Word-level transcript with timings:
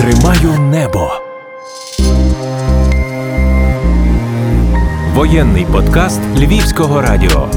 Тримаю 0.00 0.60
небо. 0.60 1.10
Воєнний 5.14 5.66
подкаст 5.72 6.20
Львівського 6.36 7.02
радіо. 7.02 7.48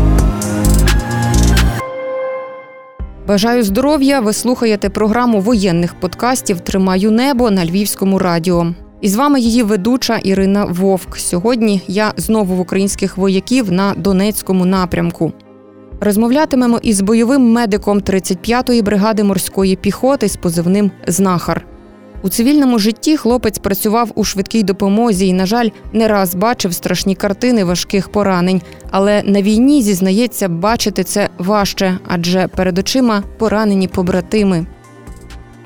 Бажаю 3.27 3.63
здоров'я. 3.63 4.19
Ви 4.19 4.33
слухаєте 4.33 4.89
програму 4.89 5.39
воєнних 5.39 5.99
подкастів 5.99 6.59
Тримаю 6.59 7.11
небо 7.11 7.51
на 7.51 7.65
Львівському 7.65 8.19
радіо. 8.19 8.67
І 9.01 9.07
з 9.09 9.15
вами 9.15 9.39
її 9.39 9.63
ведуча 9.63 10.17
Ірина 10.17 10.65
Вовк. 10.65 11.17
Сьогодні 11.17 11.81
я 11.87 12.13
знову 12.17 12.55
в 12.55 12.59
українських 12.59 13.17
вояків 13.17 13.71
на 13.71 13.93
Донецькому 13.97 14.65
напрямку. 14.65 15.33
Розмовлятимемо 15.99 16.79
із 16.81 17.01
бойовим 17.01 17.51
медиком 17.51 17.99
35-ї 17.99 18.83
бригади 18.83 19.23
морської 19.23 19.75
піхоти 19.75 20.29
з 20.29 20.35
позивним 20.35 20.91
Знахар. 21.07 21.65
У 22.23 22.29
цивільному 22.29 22.79
житті 22.79 23.17
хлопець 23.17 23.57
працював 23.57 24.11
у 24.15 24.23
швидкій 24.23 24.63
допомозі 24.63 25.27
і, 25.27 25.33
на 25.33 25.45
жаль, 25.45 25.69
не 25.93 26.07
раз 26.07 26.35
бачив 26.35 26.73
страшні 26.73 27.15
картини 27.15 27.63
важких 27.63 28.09
поранень. 28.09 28.61
Але 28.91 29.23
на 29.23 29.41
війні 29.41 29.81
зізнається, 29.81 30.49
бачити 30.49 31.03
це 31.03 31.29
важче, 31.37 31.97
адже 32.07 32.47
перед 32.47 32.77
очима 32.77 33.23
поранені 33.37 33.87
побратими. 33.87 34.65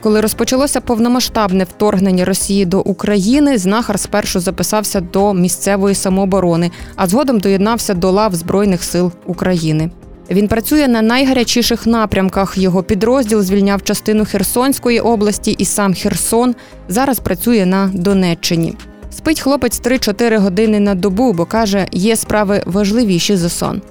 Коли 0.01 0.21
розпочалося 0.21 0.81
повномасштабне 0.81 1.63
вторгнення 1.63 2.25
Росії 2.25 2.65
до 2.65 2.79
України, 2.79 3.57
знахар 3.57 3.99
спершу 3.99 4.39
записався 4.39 5.01
до 5.01 5.33
місцевої 5.33 5.95
самооборони, 5.95 6.71
а 6.95 7.07
згодом 7.07 7.39
доєднався 7.39 7.93
до 7.93 8.11
лав 8.11 8.35
Збройних 8.35 8.83
сил 8.83 9.11
України. 9.25 9.91
Він 10.31 10.47
працює 10.47 10.87
на 10.87 11.01
найгарячіших 11.01 11.87
напрямках. 11.87 12.57
Його 12.57 12.83
підрозділ 12.83 13.41
звільняв 13.41 13.83
частину 13.83 14.25
Херсонської 14.25 14.99
області 14.99 15.51
і 15.51 15.65
сам 15.65 15.93
Херсон 15.93 16.55
зараз 16.87 17.19
працює 17.19 17.65
на 17.65 17.91
Донеччині. 17.93 18.75
Спить 19.11 19.41
хлопець 19.41 19.81
3-4 19.81 20.37
години 20.37 20.79
на 20.79 20.95
добу, 20.95 21.33
бо 21.33 21.45
каже, 21.45 21.87
є 21.91 22.15
справи 22.15 22.63
важливіші 22.65 23.35
за 23.35 23.49
сон. 23.49 23.81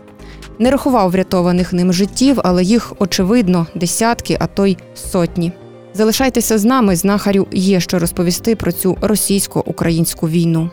Не 0.59 0.71
рахував 0.71 1.11
врятованих 1.11 1.73
ним 1.73 1.93
життів, 1.93 2.41
але 2.45 2.63
їх 2.65 2.93
очевидно 2.99 3.67
десятки, 3.75 4.37
а 4.41 4.47
то 4.47 4.67
й 4.67 4.77
сотні. 4.95 5.53
Залишайтеся 5.95 6.59
з 6.59 6.65
нами, 6.65 6.97
знахарю 6.97 7.47
є 7.53 7.81
що 7.81 7.99
розповісти 7.99 8.57
про 8.57 8.73
цю 8.73 8.97
російсько-українську 9.01 10.29
війну. 10.29 10.71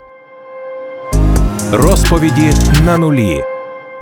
Розповіді 1.71 2.53
на 2.85 2.97
нулі. 2.97 3.43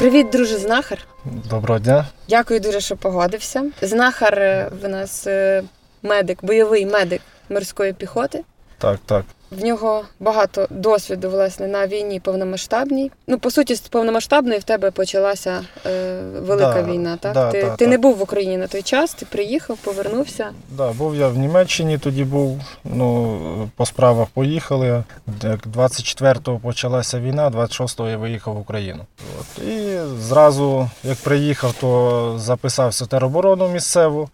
Привіт, 0.02 0.30
друже 0.30 0.58
знахар. 0.58 0.98
Доброго 1.26 1.80
дня. 1.80 2.06
Дякую 2.30 2.60
дуже, 2.60 2.80
що 2.80 2.98
погодився. 2.98 3.64
Знахар 3.82 4.40
е, 4.40 4.72
в 4.82 4.88
нас 4.88 5.28
е, 5.28 5.64
медик, 6.04 6.46
бойовий 6.46 6.86
медик 6.86 7.22
морської 7.50 7.94
піхоти. 7.94 8.44
Так, 8.78 9.00
так. 9.06 9.26
В 9.52 9.64
нього 9.64 10.04
багато 10.20 10.68
досвіду 10.70 11.30
власне 11.30 11.68
на 11.68 11.88
війні 11.88 12.20
повномасштабній. 12.20 13.12
Ну, 13.28 13.40
по 13.40 13.52
суті, 13.52 13.76
з 13.76 13.80
повномасштабної 13.80 14.60
в 14.60 14.64
тебе 14.64 14.92
почалася 14.92 15.66
е, 15.86 16.22
велика 16.40 16.74
Да, 16.74 16.84
війна. 16.84 17.18
Так 17.18 17.34
да, 17.34 17.52
ти, 17.52 17.64
да, 17.64 17.76
ти 17.76 17.88
не 17.88 17.98
був 17.98 18.18
в 18.18 18.22
Україні 18.22 18.58
на 18.58 18.68
той 18.68 18.82
час, 18.82 19.14
ти 19.14 19.26
приїхав, 19.26 19.78
повернувся. 19.78 20.50
Да, 20.70 20.92
був 20.92 21.16
я 21.16 21.28
в 21.28 21.38
Німеччині, 21.38 21.98
тоді 21.98 22.24
був. 22.24 22.60
Ну, 22.84 23.70
по 23.76 23.86
справах 23.86 24.28
поїхали. 24.28 25.04
Як 25.44 25.68
24-го 25.68 26.60
почалася 26.60 27.20
війна, 27.20 27.50
26-го 27.50 28.10
я 28.10 28.18
виїхав 28.18 28.54
в 28.54 28.60
Україну. 28.60 29.06
От. 29.40 29.64
І 29.64 29.98
зразу, 30.20 30.90
як 31.04 31.18
приїхав, 31.18 31.74
то 31.82 32.36
записався 32.40 33.06
в 33.06 33.08
тероборону 33.08 33.68
місцеву. 33.68 34.30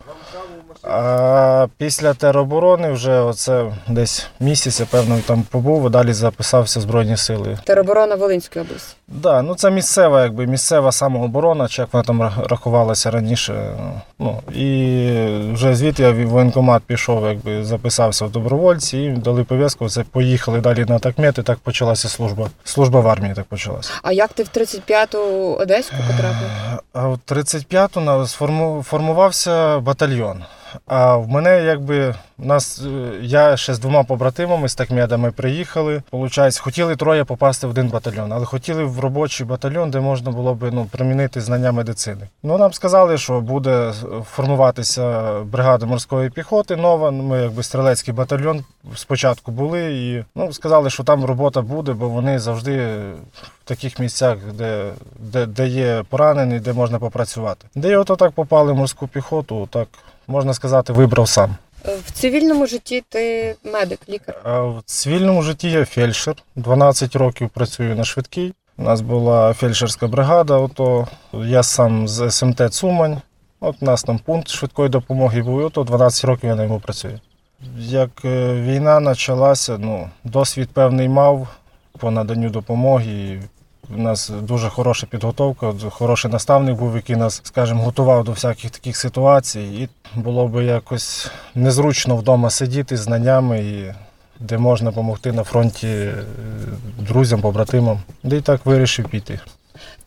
А 0.83 1.67
після 1.78 2.14
тероборони 2.14 2.92
вже 2.92 3.20
оце 3.20 3.66
десь 3.88 4.28
місяць, 4.39 4.80
я 4.80 4.86
певно, 4.86 5.19
там 5.28 5.44
побув, 5.52 5.86
а 5.86 5.89
далі 5.89 6.14
записався 6.14 6.80
в 6.80 6.81
Збройні 6.84 7.17
сили. 7.17 7.58
Тероборона 7.64 8.16
Волинської 8.16 8.66
області. 8.66 8.95
Да, 9.07 9.41
ну 9.41 9.56
це 9.56 9.72
місцева, 9.72 10.24
якби 10.24 10.46
місцева 10.47 10.91
самооборона, 10.91 11.68
чи 11.68 11.81
як 11.81 11.94
вона 11.94 12.03
там 12.03 12.31
рахувалася 12.50 13.12
раніше. 13.12 13.74
Ну 14.19 14.40
і 14.56 15.51
вже 15.53 15.75
звідти 15.75 16.03
я 16.03 16.12
в 16.12 16.25
воєнкомат 16.25 16.84
пішов, 16.84 17.25
якби 17.25 17.63
записався 17.63 18.25
в 18.25 18.31
добровольці 18.31 18.97
і 18.97 19.09
дали 19.09 19.44
пов'язку. 19.44 19.90
Це 19.90 20.03
поїхали 20.03 20.62
далі 20.62 20.85
на 20.85 21.00
такмет, 21.00 21.38
і 21.38 21.44
так 21.44 21.59
почалася 21.59 22.09
служба. 22.09 22.50
Служба 22.63 23.00
в 23.00 23.07
армії 23.07 23.34
так 23.34 23.46
почалася. 23.46 23.91
А 24.03 24.12
як 24.12 24.34
ти 24.34 24.44
в 24.44 24.47
35-ту 24.57 25.19
Одеську 25.59 25.96
потрапив? 26.07 26.50
А 26.94 27.07
в 27.07 27.19
35-ту 27.28 28.00
на- 28.01 28.18
сформу- 28.25 28.84
формувався 28.84 29.80
батальйон. 29.80 30.44
А 30.85 31.16
в 31.16 31.29
мене 31.29 31.63
якби 31.63 32.16
нас 32.38 32.81
е, 32.85 33.11
я 33.22 33.57
ще 33.57 33.73
з 33.73 33.79
двома 33.79 34.03
побратимами 34.03 34.69
з 34.69 34.75
такмедами 34.75 35.31
приїхали. 35.31 36.01
Получається, 36.09 36.61
хотіли 36.61 36.95
троє 36.95 37.23
попасти 37.23 37.67
в 37.67 37.69
один 37.69 37.88
батальйон, 37.88 38.33
але 38.33 38.45
хотіли 38.45 38.83
в 38.83 39.00
робочий 39.00 39.45
батальйон, 39.45 39.91
де 39.91 40.00
можна 40.00 40.31
було 40.31 40.53
би 40.53 40.72
ну, 40.72 40.85
примінити 40.85 41.41
знання 41.41 41.72
медицини. 41.72 42.27
Ну 42.44 42.57
нам 42.57 42.73
сказали, 42.73 43.17
що 43.17 43.41
буде 43.41 43.94
формуватися 44.31 45.33
бригада 45.44 45.85
морської 45.85 46.29
піхоти. 46.29 46.75
Нова. 46.75 47.11
Ми 47.11 47.41
якби 47.41 47.63
стрілецький 47.63 48.13
батальйон 48.13 48.63
спочатку 48.95 49.51
були, 49.51 49.94
і 49.94 50.25
ну 50.35 50.53
сказали, 50.53 50.89
що 50.89 51.03
там 51.03 51.25
робота 51.25 51.61
буде, 51.61 51.94
бо 51.94 52.09
вони 52.09 52.39
завжди 52.39 52.88
в 53.66 53.67
таких 53.67 54.00
місцях, 54.00 54.38
де, 54.53 54.91
де, 55.19 55.45
де 55.45 55.67
є 55.67 56.03
поранений, 56.09 56.59
де 56.59 56.73
можна 56.73 57.00
попрацювати. 57.00 57.67
Де 57.75 57.97
ото 57.97 58.16
так 58.16 58.31
попали 58.31 58.73
в 58.73 58.75
морську 58.75 59.07
піхоту, 59.07 59.67
так 59.72 59.88
можна 60.27 60.53
сказати, 60.53 60.93
вибрав 60.93 61.27
сам. 61.29 61.55
Е, 61.85 61.97
В 62.07 62.11
цивільному 62.11 62.67
житті 62.67 63.03
ти 63.09 63.55
медик, 63.73 63.99
лікар. 64.09 64.35
В 64.45 64.81
цивільному 64.85 65.41
житті 65.41 65.69
я 65.71 65.85
фельдшер. 65.85 66.35
12 66.55 67.15
років 67.15 67.49
працюю 67.49 67.95
на 67.95 68.03
швидкій. 68.03 68.53
У 68.77 68.83
нас 68.83 69.01
була 69.01 69.53
фельдшерська 69.53 70.07
бригада. 70.07 70.53
Ото 70.57 71.07
я 71.33 71.63
сам 71.63 72.07
з 72.07 72.31
СМТ 72.31 72.73
Цумань. 72.73 73.21
От 73.59 73.75
у 73.81 73.85
нас 73.85 74.03
там 74.03 74.19
пункт 74.19 74.47
швидкої 74.49 74.89
допомоги 74.89 75.41
був. 75.41 75.57
Ото 75.57 75.83
12 75.83 76.25
років 76.25 76.49
я 76.49 76.55
на 76.55 76.63
ньому 76.63 76.79
працюю. 76.79 77.19
Як 77.77 78.09
е, 78.25 78.53
війна 78.53 79.01
почалася, 79.01 79.77
ну, 79.77 80.09
досвід 80.23 80.69
певний 80.73 81.09
мав 81.09 81.47
по 81.99 82.11
наданню 82.11 82.49
допомоги. 82.49 83.41
І 83.90 83.94
у 83.94 84.02
нас 84.02 84.31
дуже 84.42 84.70
хороша 84.70 85.08
підготовка, 85.08 85.74
хороший 85.90 86.31
наставник 86.31 86.78
був, 86.78 86.96
який 86.96 87.16
нас, 87.16 87.42
скажімо, 87.44 87.84
готував 87.84 88.24
до 88.24 88.31
всяких 88.31 88.72
таких 88.72 88.98
ситуацій. 88.98 89.62
І 89.62 89.90
було 90.20 90.48
би 90.48 90.66
якось 90.66 91.31
незручно 91.56 92.16
вдома 92.16 92.50
сидіти 92.50 92.98
з 92.98 93.00
знаннями, 93.00 93.59
і 93.59 93.94
де 94.40 94.58
можна 94.58 94.90
допомогти 94.90 95.31
на 95.31 95.44
фронті 95.44 95.88
е, 95.88 96.14
друзям, 97.00 97.42
побратимам. 97.42 98.00
Де 98.24 98.38
й 98.38 98.42
так 98.42 98.66
вирішив 98.66 99.09
піти. 99.09 99.40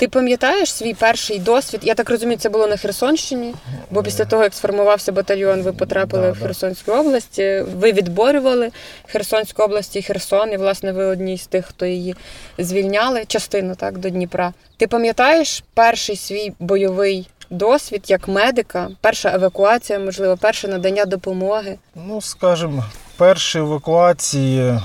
Ти 0.01 0.09
пам'ятаєш 0.09 0.73
свій 0.73 0.95
перший 0.95 1.39
досвід? 1.39 1.81
Я 1.85 1.95
так 1.95 2.11
розумію, 2.11 2.39
це 2.39 2.49
було 2.49 2.67
на 2.67 2.77
Херсонщині, 2.77 3.55
бо 3.91 4.03
після 4.03 4.25
того, 4.25 4.43
як 4.43 4.55
сформувався 4.55 5.13
батальйон, 5.13 5.63
ви 5.63 5.73
потрапили 5.73 6.27
Да, 6.27 6.33
в. 6.33 6.39
Херсонську 6.39 6.93
область, 6.93 7.39
ви 7.77 7.93
відборювали 7.93 8.71
Херсонську 9.07 9.63
область 9.63 9.97
і 9.97 10.03
Херсон, 10.03 10.53
і 10.53 10.57
власне 10.57 10.93
ви 10.93 11.05
одні 11.05 11.39
з 11.39 11.47
тих, 11.47 11.67
хто 11.67 11.87
її 11.87 12.15
звільняли, 12.59 13.25
частину 13.27 13.75
так 13.75 13.99
до 13.99 14.11
Дніпра. 14.11 14.53
Ти 14.77 14.87
пам'ятаєш 14.87 15.65
перший 15.75 16.17
свій 16.17 16.53
бойовий 16.59 17.29
досвід 17.51 18.05
як 18.09 18.29
медика, 18.29 18.89
перша 19.01 19.35
евакуація, 19.35 19.99
можливо, 19.99 20.37
перше 20.37 20.69
надання 20.69 21.05
допомоги? 21.05 21.79
Ну, 21.95 22.21
скажімо, 22.21 22.85
перші 23.21 23.59
евакуації, 23.59 24.81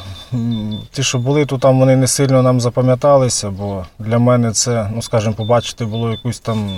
ті, 0.92 1.04
що 1.04 1.18
були 1.18 1.46
тут, 1.46 1.62
там 1.62 1.80
вони 1.80 1.96
не 1.96 2.08
сильно 2.08 2.42
нам 2.42 2.62
запам'яталися, 2.62 3.50
бо 3.50 3.86
для 4.00 4.20
мене 4.20 4.52
це, 4.52 4.90
ну 4.96 5.02
скажімо, 5.02 5.34
побачити 5.34 5.86
було 5.86 6.12
якусь 6.12 6.40
там 6.40 6.70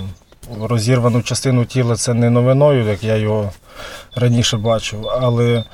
розірвану 0.60 1.22
частину 1.22 1.64
тіла, 1.64 1.96
це 1.96 2.14
не 2.14 2.30
новиною, 2.30 2.84
як 2.84 3.04
я 3.04 3.16
його 3.16 3.50
раніше 4.16 4.56
бачив. 4.56 5.08
Але 5.20 5.64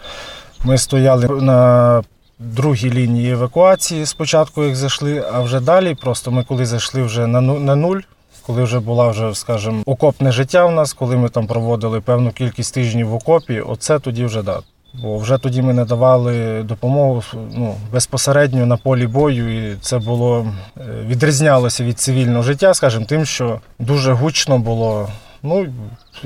ми 0.65 0.79
стояли 0.79 1.29
на 1.29 2.03
другій 2.39 2.91
лінії 2.91 3.31
евакуації 3.33 4.07
спочатку, 4.07 4.65
як 4.65 4.77
зайшли, 4.77 5.25
а 5.33 5.41
вже 5.41 5.61
далі, 5.61 5.95
просто 5.95 6.31
ми 6.31 6.45
коли 6.45 6.67
зайшли 6.67 7.03
вже 7.03 7.27
на 7.27 7.41
ну- 7.41 7.77
нуль. 7.77 8.01
Коли 8.47 8.63
вже 8.63 8.81
була 8.81 9.09
вже, 9.09 9.35
скажімо, 9.35 9.83
окопне 9.87 10.33
життя 10.33 10.67
в 10.67 10.73
нас, 10.73 10.93
коли 10.93 11.17
ми 11.17 11.29
там 11.29 11.47
проводили 11.47 12.01
певну 12.01 12.31
кількість 12.31 12.75
тижнів 12.75 13.09
в 13.09 13.15
окопі, 13.15 13.61
оце 13.61 13.99
тоді 13.99 14.25
вже 14.25 14.43
да. 14.43 14.61
Бо 15.03 15.19
вже 15.19 15.39
тоді 15.39 15.63
ми 15.63 15.75
надавали 15.75 16.63
допомогу 16.63 17.23
ну, 17.35 17.75
безпосередньо 17.93 18.67
на 18.67 18.77
полі 18.77 19.07
бою, 19.07 19.73
і 19.73 19.77
це 19.81 19.99
було 19.99 20.47
е, 20.77 20.81
відрізнялося 21.07 21.85
від 21.85 21.99
цивільного 21.99 22.43
життя, 22.43 22.75
скажімо, 22.75 23.05
тим, 23.09 23.25
що 23.25 23.61
дуже 23.79 24.13
гучно 24.13 24.59
було. 24.59 25.09
Ну 25.43 25.67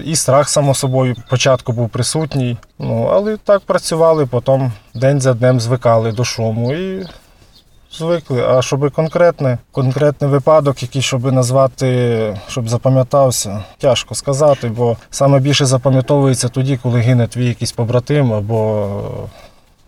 і 0.05 0.17
страх, 0.17 0.49
само 0.49 0.75
собою, 0.75 1.17
спочатку 1.27 1.73
був 1.73 1.89
присутній. 1.89 2.57
Ну, 2.79 3.09
але 3.13 3.37
так 3.37 3.61
працювали, 3.61 4.27
потім 4.27 4.73
день 4.95 5.21
за 5.21 5.35
днем 5.35 5.61
звикали 5.61 6.13
до 6.13 6.25
шуму 6.25 6.73
і 6.73 7.07
звикли. 7.93 8.43
А 8.43 8.63
щоб 8.63 8.91
конкретне, 8.91 9.59
конкретний 9.73 10.31
випадок, 10.31 10.83
який 10.83 11.03
щоб 11.03 11.33
назвати, 11.33 12.41
щоб 12.49 12.69
запам'ятався, 12.69 13.65
тяжко 13.79 14.15
сказати, 14.15 14.69
бо 14.69 14.97
саме 15.11 15.41
більше 15.41 15.65
запам'ятовується 15.67 16.49
тоді, 16.49 16.77
коли 16.83 17.01
гине 17.01 17.27
твій 17.29 17.47
якийсь 17.49 17.73
побратим 17.73 18.33
або 18.33 19.01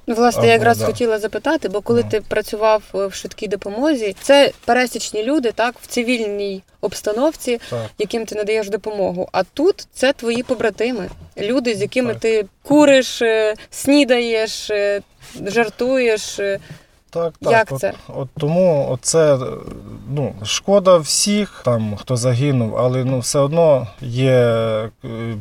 Ну, 0.07 0.17
власне, 0.17 0.47
я 0.47 0.53
якраз 0.53 0.79
да. 0.79 0.87
хотіла 0.87 1.19
запитати, 1.19 1.69
бо 1.69 1.81
коли 1.81 2.03
Ну. 2.05 2.11
ти 2.11 2.21
працював 2.21 2.83
е, 2.95 3.07
в 3.07 3.15
швидкій 3.15 3.49
допомозі, 3.49 4.17
це 4.23 4.53
пересічні 4.65 5.25
люди, 5.25 5.53
так, 5.53 5.75
в 5.83 5.87
цивільній 5.87 6.63
обстановці, 6.81 7.61
Так. 7.71 7.79
яким 7.99 8.27
ти 8.27 8.35
надаєш 8.35 8.69
допомогу. 8.71 9.29
А 9.33 9.43
тут 9.43 9.87
це 9.95 10.13
твої 10.13 10.43
побратими, 10.43 11.09
люди, 11.41 11.75
з 11.75 11.81
якими 11.83 12.13
Так. 12.13 12.23
ти 12.23 12.45
куриш, 12.63 13.23
е, 13.23 13.55
снідаєш, 13.71 14.71
е, 14.71 15.01
жартуєш. 15.47 16.41
Так, 17.11 17.35
так. 17.43 17.53
Як 17.53 17.73
от, 17.73 17.81
це? 17.81 17.93
От 18.09 18.29
тому 18.39 18.89
оце, 18.91 19.35
е, 19.35 19.39
ну, 20.11 20.35
шкода 20.43 20.97
всіх, 20.97 21.63
там, 21.65 21.97
хто 21.97 22.17
загинув, 22.17 22.77
але 22.77 23.05
ну, 23.05 23.19
все 23.19 23.39
одно 23.39 23.87
є 24.01 24.31
е, 24.31 24.91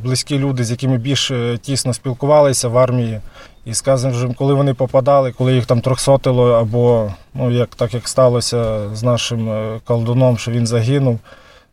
близькі 0.04 0.40
люди, 0.40 0.64
з 0.64 0.72
якими 0.72 0.98
більш 0.98 1.32
е, 1.32 1.58
тісно 1.62 1.94
спілкувалися 1.94 2.68
в 2.68 2.78
армії. 2.78 3.22
І 3.66 3.74
скажімо, 3.74 4.34
коли 4.38 4.54
вони 4.54 4.74
попадали, 4.74 5.32
коли 5.32 5.54
їх 5.54 5.66
там 5.66 5.82
трьохсотило, 5.82 6.52
або 6.52 7.12
ну, 7.34 7.52
як, 7.52 7.70
так 7.76 7.94
як 7.94 8.08
сталося 8.08 8.90
з 8.96 9.04
нашим 9.04 9.50
е, 9.50 9.80
колдуном, 9.86 10.38
що 10.38 10.52
він 10.52 10.68
загинув, 10.68 11.20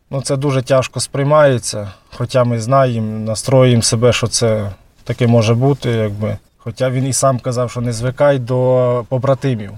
ну, 0.09 0.21
це 0.21 0.35
дуже 0.35 0.61
тяжко 0.61 0.99
сприймається. 0.99 1.91
Хоча 2.17 2.43
ми 2.43 2.59
знаємо, 2.59 3.19
настроїмо 3.19 3.81
себе, 3.81 4.13
що 4.13 4.27
це 4.27 4.71
таке 5.03 5.27
може 5.27 5.53
бути. 5.53 5.89
Якби. 5.89 6.37
Хоча 6.67 6.89
він 6.89 7.07
і 7.07 7.13
сам 7.13 7.39
казав, 7.39 7.71
що 7.71 7.81
не 7.81 7.93
звикай 7.93 8.39
до 8.39 9.05
побратимів. 9.09 9.71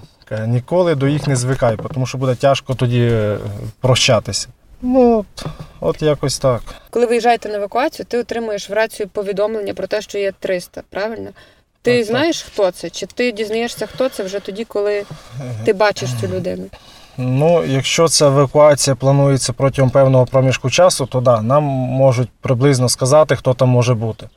Ніколи 0.46 0.94
до 0.94 1.08
їх 1.08 1.26
не 1.26 1.36
звикай, 1.36 1.76
тому 1.94 2.06
що 2.06 2.18
буде 2.18 2.34
тяжко 2.34 2.74
тоді 2.74 3.08
е, 3.12 3.38
прощатися. 3.80 4.48
Ну, 4.82 5.18
от, 5.18 5.46
от 5.80 6.02
якось 6.02 6.38
так. 6.38 6.62
Коли 6.90 7.06
виїжджаєте 7.06 7.48
на 7.48 7.54
евакуацію, 7.56 8.06
ти 8.06 8.18
отримуєш 8.18 8.70
в 8.70 8.72
рацію 8.72 9.08
повідомлення 9.08 9.74
про 9.74 9.86
те, 9.86 10.02
що 10.02 10.18
є 10.18 10.32
300, 10.40 10.82
правильно? 10.90 11.30
Ти 11.82 11.90
Так, 11.90 11.98
так. 11.98 12.04
знаєш, 12.06 12.42
хто 12.42 12.70
це? 12.70 12.90
Чи 12.90 13.06
ти 13.06 13.32
дізнаєшся, 13.32 13.86
хто 13.86 14.08
це 14.08 14.22
вже 14.22 14.40
тоді, 14.40 14.64
коли 14.64 15.04
ти 15.64 15.72
бачиш 15.72 16.10
цю 16.20 16.26
людину? 16.28 16.64
Ну, 17.22 17.64
якщо 17.64 18.08
ця 18.08 18.26
евакуація 18.26 18.96
планується 18.96 19.52
протягом 19.52 19.90
певного 19.90 20.26
проміжку 20.26 20.70
часу, 20.70 21.06
то 21.06 21.20
да, 21.20 21.42
нам 21.42 21.62
можуть 21.64 22.28
приблизно 22.40 22.88
сказати, 22.88 23.36
хто 23.36 23.54
там 23.54 23.68
може 23.68 23.94
бути. 23.94 24.28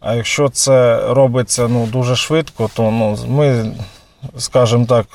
А 0.00 0.14
якщо 0.14 0.48
це 0.48 1.00
робиться 1.14 1.68
ну, 1.68 1.86
дуже 1.86 2.16
швидко, 2.16 2.70
то 2.74 2.90
ну, 2.90 3.18
ми, 3.28 3.72
скажімо 4.38 4.86
так, 4.86 5.06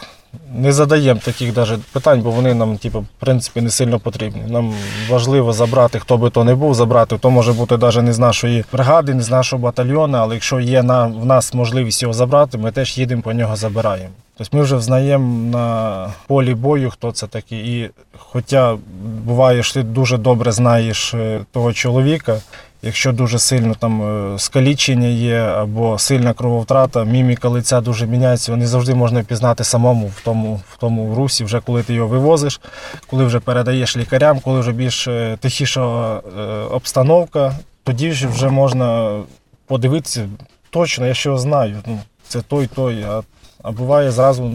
не 0.55 0.71
задаємо 0.71 1.19
таких 1.23 1.53
даже 1.53 1.77
питань, 1.93 2.21
бо 2.21 2.31
вони 2.31 2.53
нам, 2.53 2.77
типу, 2.77 2.99
в 2.99 3.07
принципі, 3.19 3.61
не 3.61 3.69
сильно 3.69 3.99
потрібні. 3.99 4.41
Нам 4.47 4.73
важливо 5.09 5.53
забрати, 5.53 5.99
хто 5.99 6.17
би 6.17 6.29
то 6.29 6.43
не 6.43 6.55
був, 6.55 6.73
забрати. 6.73 7.17
То 7.17 7.29
може 7.29 7.53
бути 7.53 7.77
навіть 7.77 8.01
не 8.01 8.13
з 8.13 8.19
нашої 8.19 8.65
бригади, 8.73 9.13
не 9.13 9.21
з 9.21 9.29
нашого 9.29 9.61
батальйону, 9.61 10.17
але 10.17 10.33
якщо 10.33 10.59
є 10.59 10.83
на, 10.83 11.05
в 11.05 11.25
нас 11.25 11.53
можливість 11.53 12.01
його 12.01 12.13
забрати, 12.13 12.57
ми 12.57 12.71
теж 12.71 12.97
їдемо 12.97 13.21
по 13.21 13.33
нього 13.33 13.55
забираємо. 13.55 14.13
Тобто 14.37 14.57
ми 14.57 14.63
вже 14.63 14.75
взнаємо 14.75 15.51
на 15.51 16.07
полі 16.27 16.55
бою, 16.55 16.89
хто 16.89 17.11
це 17.11 17.27
такий. 17.27 17.59
І 17.59 17.89
хоча 18.17 18.77
буває, 19.25 19.63
що 19.63 19.73
ти 19.73 19.83
дуже 19.83 20.17
добре 20.17 20.51
знаєш 20.51 21.13
е, 21.13 21.39
того 21.51 21.73
чоловіка, 21.73 22.37
якщо 22.81 23.11
дуже 23.11 23.39
сильно 23.39 23.75
там 23.79 24.01
е, 24.33 24.39
скалічення 24.39 25.07
є 25.07 25.37
або 25.37 25.99
сильна 25.99 26.33
крововтрата, 26.33 27.03
міміка 27.03 27.49
лиця 27.49 27.81
дуже 27.81 28.07
міняється, 28.07 28.55
не 28.55 28.67
завжди 28.67 28.95
можна 28.95 29.21
впізнати 29.21 29.63
самому 29.63 30.07
в 30.07 30.21
тому, 30.23 30.61
в 30.69 30.77
тому 30.77 31.15
русі, 31.15 31.43
вже 31.43 31.59
коли 31.59 31.83
ти 31.83 31.93
його 31.93 32.07
вивозиш, 32.07 32.61
коли 33.07 33.25
вже 33.25 33.39
передаєш 33.39 33.97
лікарям, 33.97 34.39
коли 34.39 34.59
вже 34.59 34.71
більш 34.71 35.07
е, 35.07 35.37
тихіша 35.39 36.15
е, 36.17 36.41
обстановка, 36.71 37.55
тоді 37.83 38.09
вже 38.09 38.49
можна 38.49 39.19
подивитися 39.65 40.29
точно, 40.69 41.07
я 41.07 41.13
що 41.13 41.37
знаю. 41.37 41.77
Ну, 41.87 41.99
це 42.27 42.41
той, 42.41 42.67
той. 42.67 43.03
А, 43.03 43.21
а 43.63 43.71
буває 43.71 44.11
зразу 44.11 44.53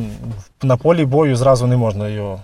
на 0.62 0.76
полі 0.76 1.04
бою 1.04 1.36
зразу 1.36 1.66
не 1.66 1.76
можна 1.76 2.08
його 2.08 2.40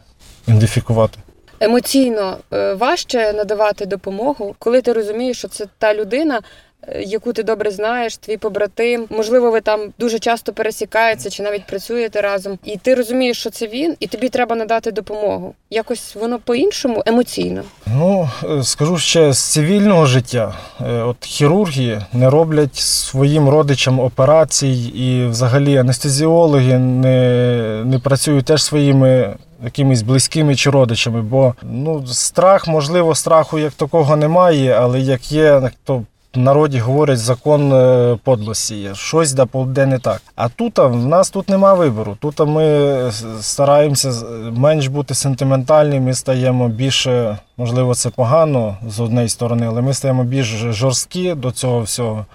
ідентифікувати. 0.48 1.18
Емоційно 1.60 2.36
е, 2.52 2.74
важче 2.74 3.32
надавати 3.32 3.86
допомогу, 3.86 4.54
коли 4.58 4.80
ти 4.80 4.92
розумієш, 4.92 5.38
що 5.38 5.48
це 5.48 5.66
та 5.78 5.94
людина, 5.94 6.40
е, 6.82 7.02
яку 7.02 7.32
ти 7.32 7.42
добре 7.42 7.70
знаєш, 7.70 8.16
твій 8.16 8.36
побратим. 8.36 9.06
Можливо, 9.10 9.50
ви 9.50 9.60
там 9.60 9.80
дуже 9.98 10.18
часто 10.18 10.52
пересікаєтеся 10.52 11.30
чи 11.30 11.42
навіть 11.42 11.66
працюєте 11.66 12.20
разом, 12.20 12.58
і 12.64 12.76
ти 12.76 12.94
розумієш, 12.94 13.40
що 13.40 13.50
це 13.50 13.66
він, 13.66 13.96
і 14.00 14.06
тобі 14.06 14.28
треба 14.28 14.56
надати 14.56 14.92
допомогу. 14.92 15.54
Якось 15.70 16.14
воно 16.14 16.38
по-іншому 16.38 17.02
емоційно. 17.06 17.62
Ну, 17.86 18.28
е, 18.44 18.62
скажу 18.62 18.98
ще 18.98 19.32
з 19.32 19.38
цивільного 19.38 20.06
життя. 20.06 20.54
От 20.80 21.16
хірурги 21.20 22.04
не 22.12 22.30
роблять 22.30 22.76
своїм 22.76 23.48
родичам 23.48 24.00
операцій, 24.00 24.92
і 24.94 25.26
взагалі 25.26 25.76
анестезіологи 25.76 26.78
не, 26.78 27.82
не 27.84 27.98
працюють 27.98 28.44
теж 28.44 28.62
своїми 28.62 29.36
якимись 29.64 30.02
близькими 30.02 30.56
чи 30.56 30.70
родичами. 30.70 31.22
Бо 31.22 31.54
ну, 31.62 32.06
страх, 32.06 32.68
можливо, 32.68 33.14
страху 33.14 33.58
як 33.58 33.72
такого 33.72 34.16
немає, 34.16 34.72
але 34.80 35.00
як 35.00 35.32
є, 35.32 35.70
то 35.84 36.02
в 36.34 36.38
народі 36.38 36.78
говорять 36.78 37.18
закон 37.18 37.72
е, 37.72 38.18
подлості. 38.24 38.76
є. 38.76 38.94
Щось 38.94 39.32
да 39.32 39.48
де 39.54 39.86
не 39.86 39.98
так. 39.98 40.22
А 40.36 40.48
тут 40.48 40.78
в 40.78 41.06
нас 41.06 41.30
тут 41.30 41.48
нема 41.48 41.74
вибору. 41.74 42.16
Тут 42.20 42.40
ми 42.40 43.10
стараємося 43.40 44.12
менш 44.56 44.86
бути 44.86 45.14
сентиментальні, 45.14 46.00
ми 46.00 46.14
стаємо 46.14 46.68
більше, 46.68 47.38
можливо, 47.56 47.94
це 47.94 48.10
погано 48.10 48.76
з 48.88 49.00
однієї 49.00 49.28
сторони, 49.28 49.66
але 49.68 49.82
ми 49.82 49.94
стаємо 49.94 50.24
більш 50.24 50.46
жорсткі 50.46 51.34
до 51.34 51.50
цього 51.50 51.80
всього. 51.80 52.26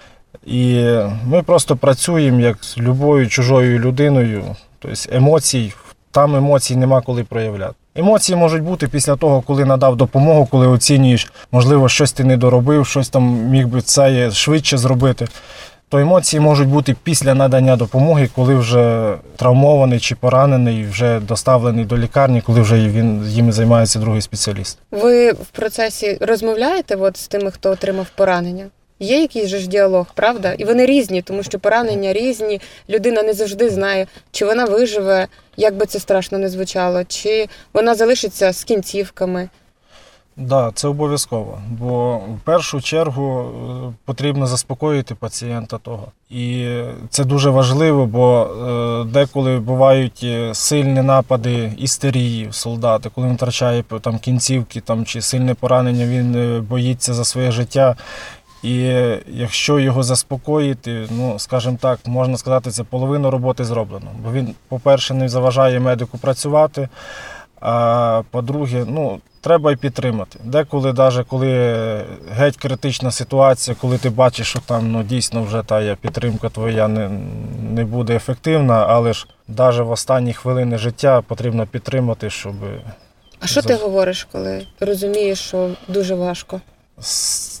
І 0.46 0.90
ми 1.26 1.42
просто 1.42 1.76
працюємо 1.76 2.40
як 2.40 2.64
з 2.64 2.78
любою 2.78 3.28
чужою 3.28 3.78
людиною. 3.78 4.44
Тобто 4.78 5.16
емоцій, 5.16 5.72
там 6.16 6.36
емоцій 6.36 6.76
нема 6.76 7.00
коли 7.00 7.24
проявляти. 7.24 7.74
Емоції 7.94 8.36
можуть 8.36 8.62
бути 8.62 8.88
після 8.88 9.16
того, 9.16 9.40
коли 9.40 9.64
надав 9.64 9.96
допомогу, 9.96 10.48
коли 10.50 10.66
оцінюєш, 10.66 11.32
можливо, 11.52 11.88
щось 11.88 12.12
ти 12.12 12.24
не 12.24 12.36
доробив, 12.36 12.86
щось 12.86 13.08
там 13.08 13.22
міг 13.24 13.66
би 13.68 13.80
це 13.80 14.30
швидше 14.30 14.78
зробити. 14.78 15.26
То 15.88 15.98
емоції 15.98 16.40
можуть 16.40 16.68
бути 16.68 16.96
після 17.02 17.34
надання 17.34 17.76
допомоги, 17.76 18.28
коли 18.34 18.54
вже 18.54 19.14
травмований 19.36 20.00
чи 20.00 20.14
поранений, 20.14 20.84
вже 20.84 21.20
доставлений 21.20 21.84
до 21.84 21.98
лікарні, 21.98 22.40
коли 22.40 22.60
вже 22.60 22.88
він 22.88 23.24
їм 23.26 23.52
займається 23.52 23.98
другий 23.98 24.22
спеціаліст. 24.22 24.78
Ви 24.90 25.32
в 25.32 25.46
процесі 25.52 26.18
розмовляєте 26.20 26.96
от 26.96 27.16
з 27.16 27.28
тими, 27.28 27.50
хто 27.50 27.70
отримав 27.70 28.06
поранення? 28.16 28.64
Є 29.00 29.20
якийсь 29.20 29.48
же 29.48 29.58
ж 29.58 29.68
діалог, 29.68 30.06
правда? 30.14 30.52
І 30.52 30.64
вони 30.64 30.86
різні, 30.86 31.22
тому 31.22 31.42
що 31.42 31.58
поранення 31.58 32.12
різні. 32.12 32.60
Людина 32.88 33.22
не 33.22 33.34
завжди 33.34 33.70
знає, 33.70 34.06
чи 34.30 34.44
вона 34.44 34.64
виживе, 34.64 35.26
як 35.56 35.76
би 35.76 35.86
це 35.86 35.98
страшно 35.98 36.38
не 36.38 36.48
звучало, 36.48 37.04
чи 37.04 37.48
вона 37.72 37.94
залишиться 37.94 38.52
з 38.52 38.64
кінцівками. 38.64 39.48
Так, 40.36 40.46
да, 40.46 40.70
це 40.74 40.88
обов'язково. 40.88 41.58
Бо 41.70 42.16
в 42.16 42.40
першу 42.44 42.80
чергу 42.80 43.40
е, 43.40 43.94
потрібно 44.04 44.46
заспокоїти 44.46 45.14
пацієнта 45.14 45.78
того. 45.78 46.12
І 46.30 46.78
це 47.10 47.24
дуже 47.24 47.50
важливо, 47.50 48.06
бо 48.06 48.42
е, 48.42 49.04
деколи 49.04 49.58
бувають 49.58 50.20
е, 50.24 50.54
сильні 50.54 51.02
напади 51.02 51.72
істерії 51.78 52.48
в 52.48 52.54
солдата, 52.54 53.10
коли 53.14 53.26
він 53.26 53.36
втрачає 53.36 53.84
там 54.00 54.18
кінцівки 54.18 54.80
там, 54.80 55.04
чи 55.04 55.22
сильне 55.22 55.54
поранення, 55.54 56.06
він 56.06 56.60
боїться 56.62 57.14
за 57.14 57.24
своє 57.24 57.50
життя. 57.50 57.96
І 58.62 58.78
якщо 59.28 59.78
його 59.78 60.02
заспокоїти, 60.02 61.06
ну 61.10 61.38
скажімо 61.38 61.78
так, 61.80 61.98
можна 62.06 62.36
сказати, 62.36 62.70
це 62.70 62.84
половину 62.84 63.30
роботи 63.30 63.64
зроблено. 63.64 64.10
Бо 64.24 64.32
він, 64.32 64.54
по-перше, 64.68 65.14
не 65.14 65.28
заважає 65.28 65.80
медику 65.80 66.18
працювати. 66.18 66.88
А 67.60 68.22
по-друге, 68.30 68.84
ну, 68.88 69.20
треба 69.40 69.72
й 69.72 69.76
підтримати. 69.76 70.38
Деколи, 70.44 70.92
навіть 70.92 71.26
коли 71.26 71.50
геть 72.30 72.56
критична 72.56 73.10
ситуація, 73.10 73.76
коли 73.80 73.98
ти 73.98 74.10
бачиш, 74.10 74.48
що 74.48 74.58
там 74.60 74.92
ну, 74.92 75.02
дійсно 75.02 75.42
вже 75.42 75.62
та 75.62 75.96
підтримка 76.00 76.48
твоя 76.48 76.88
не, 76.88 77.10
не 77.70 77.84
буде 77.84 78.16
ефективна, 78.16 78.86
але 78.88 79.12
ж 79.12 79.26
навіть 79.48 79.78
в 79.78 79.90
останні 79.90 80.34
хвилини 80.34 80.78
життя 80.78 81.22
потрібно 81.22 81.66
підтримати, 81.66 82.30
щоб 82.30 82.54
А 83.40 83.46
що 83.46 83.62
ти 83.62 83.74
говориш, 83.74 84.28
коли 84.32 84.66
розумієш, 84.80 85.40
що 85.40 85.70
дуже 85.88 86.14
важко? 86.14 86.60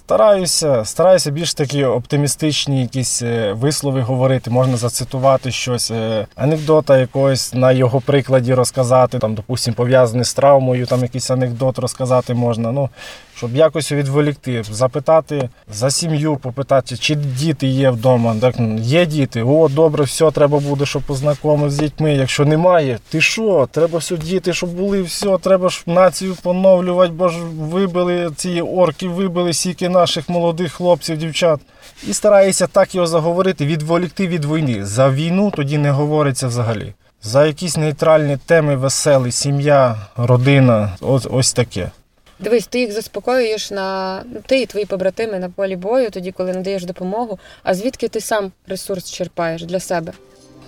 Стараюся, 0.06 0.84
стараюся 0.84 1.30
більш 1.30 1.54
такі 1.54 1.84
оптимістичні 1.84 2.80
якісь 2.82 3.22
е, 3.22 3.52
вислови 3.52 4.00
говорити, 4.00 4.50
можна 4.50 4.76
зацитувати 4.76 5.50
щось, 5.50 5.90
е, 5.90 6.26
анекдота 6.36 6.98
якогось 6.98 7.54
на 7.54 7.72
його 7.72 8.00
прикладі 8.00 8.54
розказати, 8.54 9.18
там, 9.18 9.34
допустим, 9.34 9.74
пов'язаний 9.74 10.24
з 10.24 10.34
травмою, 10.34 10.86
там 10.86 11.02
якийсь 11.02 11.30
анекдот 11.30 11.78
розказати 11.78 12.34
можна. 12.34 12.72
Ну, 12.72 12.88
щоб 13.36 13.56
якось 13.56 13.92
відволікти, 13.92 14.62
запитати 14.70 15.48
за 15.72 15.90
сім'ю, 15.90 16.36
попитати, 16.36 16.96
чи 16.96 17.14
діти 17.14 17.66
є 17.66 17.90
вдома. 17.90 18.36
Так, 18.40 18.54
є 18.78 19.06
діти, 19.06 19.42
о, 19.42 19.68
добре, 19.68 20.04
все, 20.04 20.30
треба 20.30 20.58
буде, 20.58 20.86
щоб 20.86 21.02
познайомив 21.02 21.70
з 21.70 21.78
дітьми. 21.78 22.14
Якщо 22.14 22.44
немає, 22.44 22.98
ти 23.08 23.20
що? 23.20 23.68
Треба 23.70 23.98
все 23.98 24.16
діти, 24.16 24.52
щоб 24.52 24.70
були, 24.70 25.02
все, 25.02 25.38
треба 25.38 25.68
ж 25.68 25.82
націю 25.86 26.36
поновлювати, 26.42 27.12
бо 27.12 27.28
ж 27.28 27.38
вибили 27.58 28.30
ці 28.36 28.60
орки, 28.60 29.08
вибили 29.08 29.52
стільки 29.52 29.88
наших 29.96 30.28
молодих 30.28 30.72
хлопців, 30.72 31.18
дівчат. 31.18 31.60
І 32.08 32.12
стараєшся 32.12 32.66
так 32.66 32.94
його 32.94 33.06
заговорити, 33.06 33.66
відволікти 33.66 34.28
від 34.28 34.44
війни. 34.44 34.84
За 34.84 35.10
війну 35.10 35.52
тоді 35.56 35.78
не 35.78 35.90
говориться 35.90 36.46
взагалі. 36.46 36.94
За 37.22 37.46
якісь 37.46 37.76
нейтральні 37.76 38.36
теми, 38.46 38.76
веселі, 38.76 39.32
сім'я, 39.32 39.96
родина, 40.16 40.96
ось, 41.00 41.26
ось 41.30 41.52
таке. 41.52 41.90
Дивись, 42.38 42.66
ти 42.66 42.80
їх 42.80 42.92
заспокоюєш 42.92 43.70
на 43.70 44.22
ну, 44.32 44.40
ти 44.46 44.60
і 44.60 44.66
твої 44.66 44.86
побратими 44.86 45.38
на 45.38 45.48
полі 45.48 45.76
бою, 45.76 46.10
тоді 46.10 46.32
коли 46.32 46.52
надаєш 46.52 46.84
допомогу. 46.84 47.38
А 47.62 47.74
звідки 47.74 48.08
ти 48.08 48.20
сам 48.20 48.52
ресурс 48.66 49.10
черпаєш 49.10 49.62
для 49.62 49.80
себе? 49.80 50.12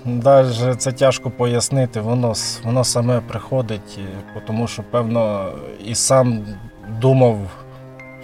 Даже 0.05 0.75
це 0.75 0.93
тяжко 0.93 1.31
пояснити, 1.31 2.01
воно, 2.01 2.35
воно 2.65 2.85
саме 2.85 3.21
приходить, 3.21 3.99
тому 4.47 4.69
що, 4.69 4.83
певно, 4.91 5.53
і 5.85 5.95
сам 5.95 6.47
думав, 7.01 7.39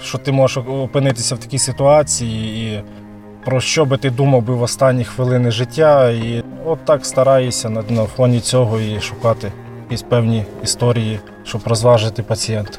що 0.02 0.18
ти 0.18 0.32
можеш 0.32 0.56
опинитися 0.56 1.34
в 1.34 1.38
такій 1.38 1.58
ситуації, 1.58 2.64
і 2.64 2.82
про 3.44 3.60
що 3.60 3.84
би 3.84 3.96
ти 3.96 4.10
думав 4.10 4.42
би 4.42 4.54
в 4.54 4.62
останні 4.62 5.04
хвилини 5.04 5.50
життя. 5.50 6.10
І 6.10 6.44
от 6.64 6.84
так 6.84 7.06
стараюся 7.06 7.70
на, 7.70 7.82
на 7.88 8.04
фоні 8.04 8.40
цього 8.40 8.80
і 8.80 9.00
шукати 9.00 9.52
якісь 9.84 10.02
певні 10.02 10.44
історії, 10.62 11.20
щоб 11.44 11.60
розважити 11.64 12.22
пацієнта. 12.22 12.78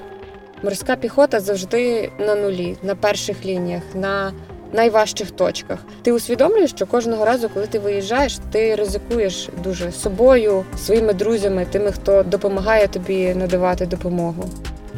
Морська 0.63 0.95
піхота 0.95 1.39
завжди 1.39 2.11
на 2.19 2.35
нулі, 2.35 2.77
на 2.83 2.95
перших 2.95 3.45
лініях, 3.45 3.83
на 3.93 4.31
найважчих 4.73 5.31
точках. 5.31 5.79
Ти 6.01 6.11
усвідомлюєш, 6.11 6.69
що 6.69 6.85
кожного 6.85 7.25
разу, 7.25 7.49
коли 7.49 7.67
ти 7.67 7.79
виїжджаєш, 7.79 8.39
ти 8.51 8.75
ризикуєш 8.75 9.49
дуже 9.63 9.91
собою, 9.91 10.63
своїми 10.77 11.13
друзями, 11.13 11.65
тими, 11.71 11.91
хто 11.91 12.23
допомагає 12.23 12.87
тобі 12.87 13.35
надавати 13.35 13.85
допомогу. 13.85 14.49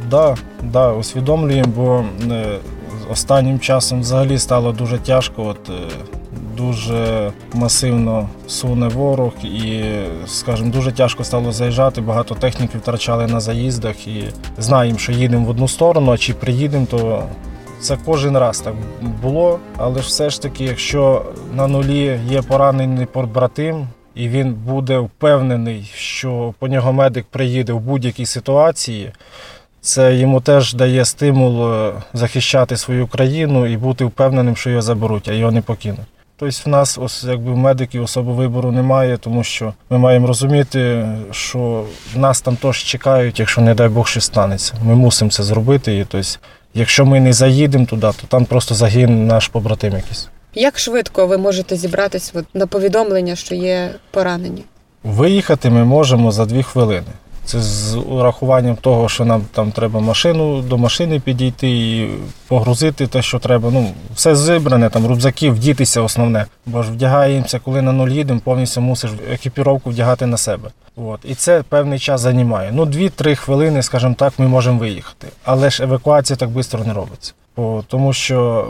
Да, 0.09 0.35
да, 0.63 0.93
усвідомлюємо, 0.93 1.73
бо 1.75 2.05
е, 2.31 2.57
останнім 3.11 3.59
часом 3.59 4.01
взагалі 4.01 4.37
стало 4.37 4.71
дуже 4.71 4.97
тяжко. 4.97 5.43
От, 5.45 5.69
е, 5.69 5.73
дуже 6.57 7.31
масивно 7.53 8.29
суне 8.47 8.87
ворог, 8.87 9.33
і, 9.43 9.83
скажімо, 10.27 10.71
дуже 10.71 10.91
тяжко 10.91 11.23
стало 11.23 11.51
заїжджати. 11.51 12.01
Багато 12.01 12.35
техніки 12.35 12.77
втрачали 12.77 13.27
на 13.27 13.39
заїздах 13.39 14.07
і 14.07 14.23
знаємо, 14.57 14.97
що 14.97 15.11
їдемо 15.11 15.45
в 15.45 15.49
одну 15.49 15.67
сторону, 15.67 16.11
а 16.11 16.17
чи 16.17 16.33
приїдемо, 16.33 16.85
то 16.85 17.23
це 17.79 17.97
кожен 18.05 18.37
раз 18.37 18.59
так 18.59 18.73
було. 19.21 19.59
Але 19.77 20.01
ж 20.01 20.07
все 20.07 20.29
ж 20.29 20.41
таки, 20.41 20.63
якщо 20.63 21.25
на 21.55 21.67
нулі 21.67 22.19
є 22.29 22.41
поранений 22.41 23.05
побратим, 23.05 23.87
і 24.15 24.29
він 24.29 24.53
буде 24.53 24.97
впевнений, 24.99 25.91
що 25.95 26.53
по 26.59 26.67
нього 26.67 26.93
медик 26.93 27.25
приїде 27.29 27.73
в 27.73 27.79
будь-якій 27.79 28.25
ситуації. 28.25 29.11
Це 29.87 30.15
йому 30.15 30.41
теж 30.41 30.73
дає 30.73 31.05
стимул 31.05 31.73
е, 31.73 31.93
захищати 32.13 32.77
свою 32.77 33.07
країну 33.07 33.65
і 33.65 33.77
бути 33.77 34.05
впевненим, 34.05 34.55
що 34.55 34.69
його 34.69 34.81
заберуть, 34.81 35.29
а 35.29 35.33
його 35.33 35.51
не 35.51 35.61
покинуть. 35.61 36.07
Тобто 36.37 36.61
в 36.65 36.69
нас 36.69 36.97
ось 37.01 37.23
якби 37.23 37.55
медиків 37.55 38.03
особо 38.03 38.33
вибору 38.33 38.71
немає, 38.71 39.17
тому 39.17 39.43
що 39.43 39.73
ми 39.89 39.97
маємо 39.97 40.27
розуміти, 40.27 41.07
що 41.31 41.83
нас 42.15 42.41
там 42.41 42.55
теж 42.55 42.77
чекають, 42.77 43.39
якщо 43.39 43.61
не 43.61 43.75
дай 43.75 43.89
Бог 43.89 44.07
щось 44.07 44.23
станеться. 44.23 44.73
Ми 44.83 44.95
мусимо 44.95 45.31
це 45.31 45.43
зробити. 45.43 45.97
І 45.97 46.05
тобто, 46.09 46.27
якщо 46.73 47.05
ми 47.05 47.19
не 47.19 47.33
заїдемо 47.33 47.85
туди, 47.85 48.07
то 48.21 48.27
там 48.27 48.45
просто 48.45 48.75
загине 48.75 49.15
наш 49.15 49.47
побратим 49.47 49.93
якийсь. 49.93 50.29
Як 50.55 50.79
швидко 50.79 51.27
ви 51.27 51.37
можете 51.37 51.75
зібратись 51.75 52.33
на 52.53 52.67
повідомлення, 52.67 53.35
що 53.35 53.55
є 53.55 53.91
поранені? 54.11 54.63
Виїхати 55.03 55.69
ми 55.69 55.85
можемо 55.85 56.31
за 56.31 56.45
дві 56.45 56.63
хвилини. 56.63 57.07
Це 57.47 57.61
з 57.61 57.95
урахуванням 57.95 58.75
того, 58.75 59.09
що 59.09 59.25
нам 59.25 59.45
там 59.51 59.71
треба 59.71 59.99
машину 59.99 60.61
до 60.61 60.77
машини 60.77 61.19
підійти 61.19 61.69
і 61.69 62.09
погрузити 62.47 63.07
те, 63.07 63.21
що 63.21 63.39
треба. 63.39 63.69
Ну, 63.73 63.91
все 64.15 64.35
зібране, 64.35 64.89
там 64.89 65.07
рюкзаки, 65.07 65.49
вдітися 65.49 66.01
основне. 66.01 66.45
Бо 66.65 66.83
ж 66.83 66.91
вдягаємося, 66.91 67.59
коли 67.59 67.81
на 67.81 67.91
нуль 67.91 68.09
їдемо, 68.09 68.39
повністю 68.43 68.81
мусиш 68.81 69.11
екіпіровку 69.31 69.89
вдягати 69.89 70.25
на 70.25 70.37
себе. 70.37 70.69
От. 70.95 71.19
І 71.23 71.35
це 71.35 71.63
певний 71.69 71.99
час 71.99 72.21
займає. 72.21 72.71
Ну, 72.73 72.85
2-3 72.85 73.35
хвилини, 73.35 73.83
скажімо 73.83 74.15
так, 74.17 74.33
ми 74.37 74.47
можемо 74.47 74.79
виїхати. 74.79 75.27
Але 75.43 75.69
ж 75.69 75.83
евакуація 75.83 76.37
так 76.37 76.49
швидко 76.49 76.77
не 76.77 76.93
робиться. 76.93 77.33
Бо, 77.57 77.83
тому 77.87 78.13
що 78.13 78.67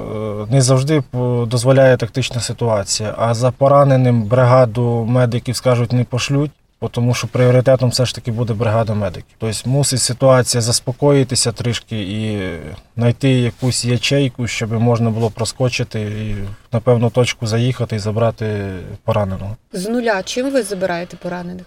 е, 0.50 0.54
не 0.54 0.62
завжди 0.62 1.04
дозволяє 1.48 1.98
тактична 1.98 2.42
ситуація. 2.42 3.16
А 3.18 3.34
за 3.34 3.52
пораненим 3.52 4.24
бригаду 4.24 5.06
медиків 5.10 5.56
скажуть 5.56 5.94
не 5.94 6.04
пошлють, 6.04 6.52
тому 6.92 7.14
що 7.14 7.28
пріоритетом 7.28 7.90
все 7.90 8.06
ж 8.06 8.16
таки 8.16 8.32
буде 8.32 8.54
бригада 8.54 8.94
медиків. 8.94 9.36
Тобто 9.38 9.70
мусить 9.70 10.02
ситуація 10.02 10.62
заспокоїтися 10.62 11.52
трішки 11.52 12.02
і 12.02 12.50
знайти 12.98 13.30
якусь 13.30 13.86
ячейку, 13.86 14.48
щоб 14.48 14.72
можна 14.72 15.10
було 15.10 15.30
проскочити 15.30 16.02
і 16.02 16.36
на 16.74 16.80
певну 16.80 17.10
точку 17.10 17.48
заїхати 17.48 17.96
і 17.96 18.00
забрати 18.00 18.76
пораненого. 19.04 19.56
З 19.74 19.88
нуля 19.90 20.24
чим 20.24 20.52
ви 20.52 20.64
забираєте 20.64 21.18
поранених? 21.18 21.66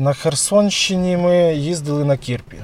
На 0.00 0.12
Херсонщині 0.12 1.16
ми 1.16 1.54
їздили 1.54 2.04
на 2.04 2.16
Кірпі. 2.16 2.56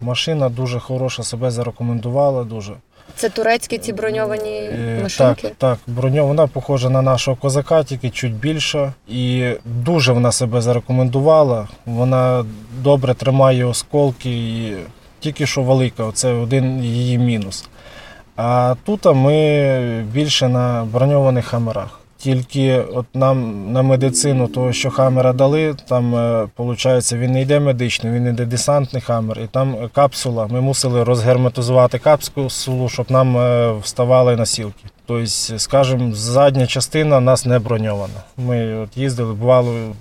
Машина 0.00 0.48
дуже 0.48 0.80
хороша, 0.80 1.22
себе 1.22 1.50
зарекомендувала 1.50 2.44
дуже. 2.44 2.74
Це 3.20 3.28
турецькі 3.28 3.78
ці 3.78 3.92
броньовані 3.92 4.50
Е, 4.50 5.00
машинки? 5.02 5.42
Так, 5.42 5.52
так, 5.58 5.78
броньо, 5.86 6.26
вона 6.26 6.46
похожа 6.46 6.90
на 6.90 7.02
нашого 7.02 7.36
козака, 7.36 7.84
тільки 7.84 8.10
чуть 8.10 8.34
більша. 8.34 8.92
І 9.08 9.52
дуже 9.64 10.12
вона 10.12 10.32
себе 10.32 10.60
зарекомендувала. 10.60 11.68
Вона 11.86 12.44
добре 12.82 13.14
тримає 13.14 13.64
осколки 13.64 14.30
і 14.30 14.76
тільки 15.20 15.46
що 15.46 15.62
велика, 15.62 16.10
це 16.14 16.32
один 16.32 16.84
її 16.84 17.18
мінус. 17.18 17.68
А 18.36 18.74
тут 18.84 19.04
ми 19.04 20.04
більше 20.12 20.48
на 20.48 20.84
броньованих 20.92 21.44
хамерах. 21.46 21.99
Тільки 22.20 22.78
от 22.94 23.06
нам 23.14 23.72
на 23.72 23.82
медицину 23.82 24.48
того, 24.48 24.72
що 24.72 24.90
хамера 24.90 25.32
дали, 25.32 25.74
там 25.88 26.12
виходить, 26.58 27.12
він 27.12 27.32
не 27.32 27.42
йде 27.42 27.60
медичний, 27.60 28.12
він 28.12 28.26
йде 28.26 28.44
десантний 28.44 29.02
хамер, 29.02 29.40
і 29.40 29.46
там 29.46 29.76
капсула. 29.94 30.46
Ми 30.46 30.60
мусили 30.60 31.04
розгерметизувати 31.04 31.98
капсулу, 31.98 32.88
щоб 32.88 33.10
нам 33.10 33.36
е, 33.36 33.72
вставали 33.72 34.36
носілки. 34.36 34.84
Тобто, 35.06 35.26
скажімо, 35.58 36.14
задня 36.14 36.66
частина 36.66 37.20
нас 37.20 37.46
не 37.46 37.58
броньована. 37.58 38.22
Ми 38.36 38.74
от 38.74 38.96
їздили, 38.96 39.34
бувало 39.34 39.72
е, 39.72 39.92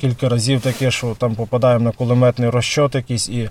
кілька 0.00 0.28
разів 0.28 0.60
таке, 0.60 0.90
що 0.90 1.16
там 1.18 1.34
попадаємо 1.34 1.84
на 1.84 1.92
кулеметний 1.92 2.50
розчот 2.50 2.94
якийсь, 2.94 3.28
і 3.28 3.50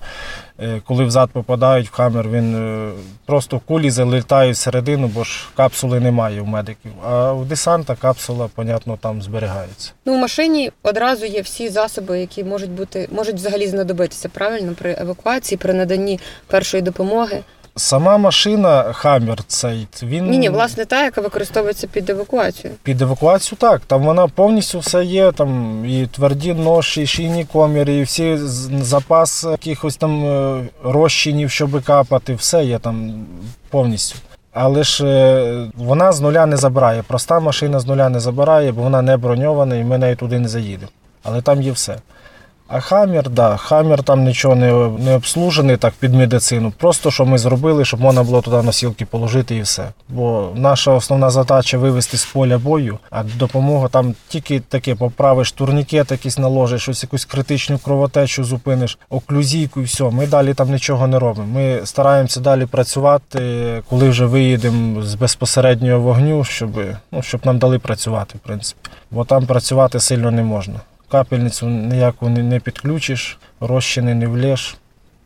е, 0.59 0.81
коли 0.85 1.03
взад 1.03 1.29
попадають 1.29 1.87
в 1.87 1.91
хамер, 1.91 2.29
він 2.29 2.55
е, 2.55 2.91
просто 3.25 3.59
кулі 3.59 3.91
залітають 3.91 4.55
всередину, 4.55 5.07
бо 5.07 5.23
ж 5.23 5.47
капсули 5.55 5.99
немає 5.99 6.41
у 6.41 6.45
медиків. 6.45 6.91
А 7.05 7.33
у 7.33 7.45
десанта 7.45 7.95
капсула, 7.95 8.49
понятно, 8.55 8.97
там 9.01 9.21
зберігається. 9.21 9.91
Ну, 10.05 10.13
у 10.13 10.17
машині 10.17 10.71
одразу 10.83 11.25
є 11.25 11.41
всі 11.41 11.69
засоби, 11.69 12.19
які 12.19 12.43
можуть 12.43 12.71
бути, 12.71 13.09
можуть 13.11 13.35
взагалі 13.35 13.67
знадобитися 13.67 14.29
правильно 14.29 14.73
при 14.73 14.95
евакуації, 14.99 15.57
при 15.57 15.73
наданні 15.73 16.19
першої 16.47 16.83
допомоги. 16.83 17.43
Сама 17.75 18.17
машина 18.17 18.93
Хаммер 18.93 19.43
цей 19.47 19.87
він 20.03 20.29
Ні, 20.29 20.37
ні, 20.37 20.49
власне, 20.49 20.85
та, 20.85 21.03
яка 21.03 21.21
використовується 21.21 21.87
під 21.87 22.09
евакуацію. 22.09 22.73
під 22.83 23.01
евакуацію 23.01 23.57
так. 23.61 23.81
Там 23.87 24.03
вона 24.03 24.27
повністю 24.27 24.79
все 24.79 25.05
є. 25.05 25.31
Там 25.31 25.85
і 25.85 26.07
тверді 26.07 26.53
ноші, 26.53 27.01
і 27.01 27.07
шийні 27.07 27.45
коміри, 27.45 27.93
і 27.93 28.03
всі 28.03 28.37
запас 28.81 29.43
якихось 29.43 29.97
там 29.97 30.25
е, 30.25 30.63
розчинів, 30.83 31.51
щоб 31.51 31.83
капати, 31.83 32.35
все 32.35 32.63
є 32.63 32.79
там 32.79 33.25
повністю. 33.69 34.19
Але 34.53 34.83
ж 34.83 35.05
е, 35.05 35.71
вона 35.75 36.11
з 36.11 36.21
нуля 36.21 36.45
не 36.45 36.57
забирає. 36.57 37.03
Проста 37.07 37.39
машина 37.39 37.79
з 37.79 37.85
нуля 37.85 38.09
не 38.09 38.19
забирає, 38.19 38.71
бо 38.71 38.81
вона 38.81 39.01
не 39.01 39.17
броньована 39.17 39.75
і 39.75 39.83
ми 39.83 39.97
нею 39.97 40.15
туди 40.15 40.39
не 40.39 40.47
заїдемо. 40.47 40.91
Але 41.23 41.41
там 41.41 41.61
є 41.61 41.71
все. 41.71 41.95
А 42.73 42.79
хамір, 42.79 43.29
да, 43.29 43.57
хамір 43.57 44.03
там 44.03 44.23
нічого 44.23 44.55
не, 44.55 44.89
не 45.05 45.15
обслужений 45.15 45.77
так 45.77 45.93
під 45.99 46.13
медицину. 46.13 46.73
Просто 46.77 47.11
що 47.11 47.25
ми 47.25 47.37
зробили, 47.37 47.85
щоб 47.85 48.01
можна 48.01 48.23
було 48.23 48.41
туди 48.41 48.61
носілки 48.61 49.05
положити 49.05 49.55
і 49.55 49.61
все. 49.61 49.89
Бо 50.09 50.49
наша 50.55 50.91
основна 50.91 51.29
задача 51.29 51.77
вивести 51.77 52.17
з 52.17 52.25
поля 52.25 52.57
бою, 52.57 52.97
а 53.09 53.23
допомога 53.23 53.87
там 53.87 54.15
тільки 54.27 54.59
таке 54.59 54.95
поправиш 54.95 55.51
турнікет, 55.51 56.11
якийсь 56.11 56.37
наложиш, 56.37 56.81
щось 56.81 57.03
якусь 57.03 57.25
критичну 57.25 57.77
кровотечу 57.77 58.43
зупиниш, 58.43 58.97
оклюзійку 59.09 59.81
і 59.81 59.83
все. 59.83 60.03
Ми 60.03 60.27
далі 60.27 60.53
там 60.53 60.71
нічого 60.71 61.07
не 61.07 61.19
робимо. 61.19 61.47
Ми 61.53 61.81
стараємося 61.83 62.39
далі 62.39 62.65
працювати, 62.65 63.39
коли 63.89 64.09
вже 64.09 64.25
виїдемо 64.25 65.03
з 65.03 65.15
безпосереднього 65.15 65.99
вогню, 65.99 66.43
щоб, 66.43 66.69
ну, 67.11 67.21
щоб 67.21 67.41
нам 67.45 67.57
дали 67.57 67.79
працювати, 67.79 68.37
в 68.37 68.47
принципі. 68.47 68.89
Бо 69.11 69.25
там 69.25 69.45
працювати 69.45 69.99
сильно 69.99 70.31
не 70.31 70.43
можна. 70.43 70.79
Капельницю 71.11 71.65
ніяку 71.65 72.29
не, 72.29 72.59
підключиш, 72.59 73.39
розчини 73.59 74.15
не 74.15 74.27
влєш. 74.27 74.77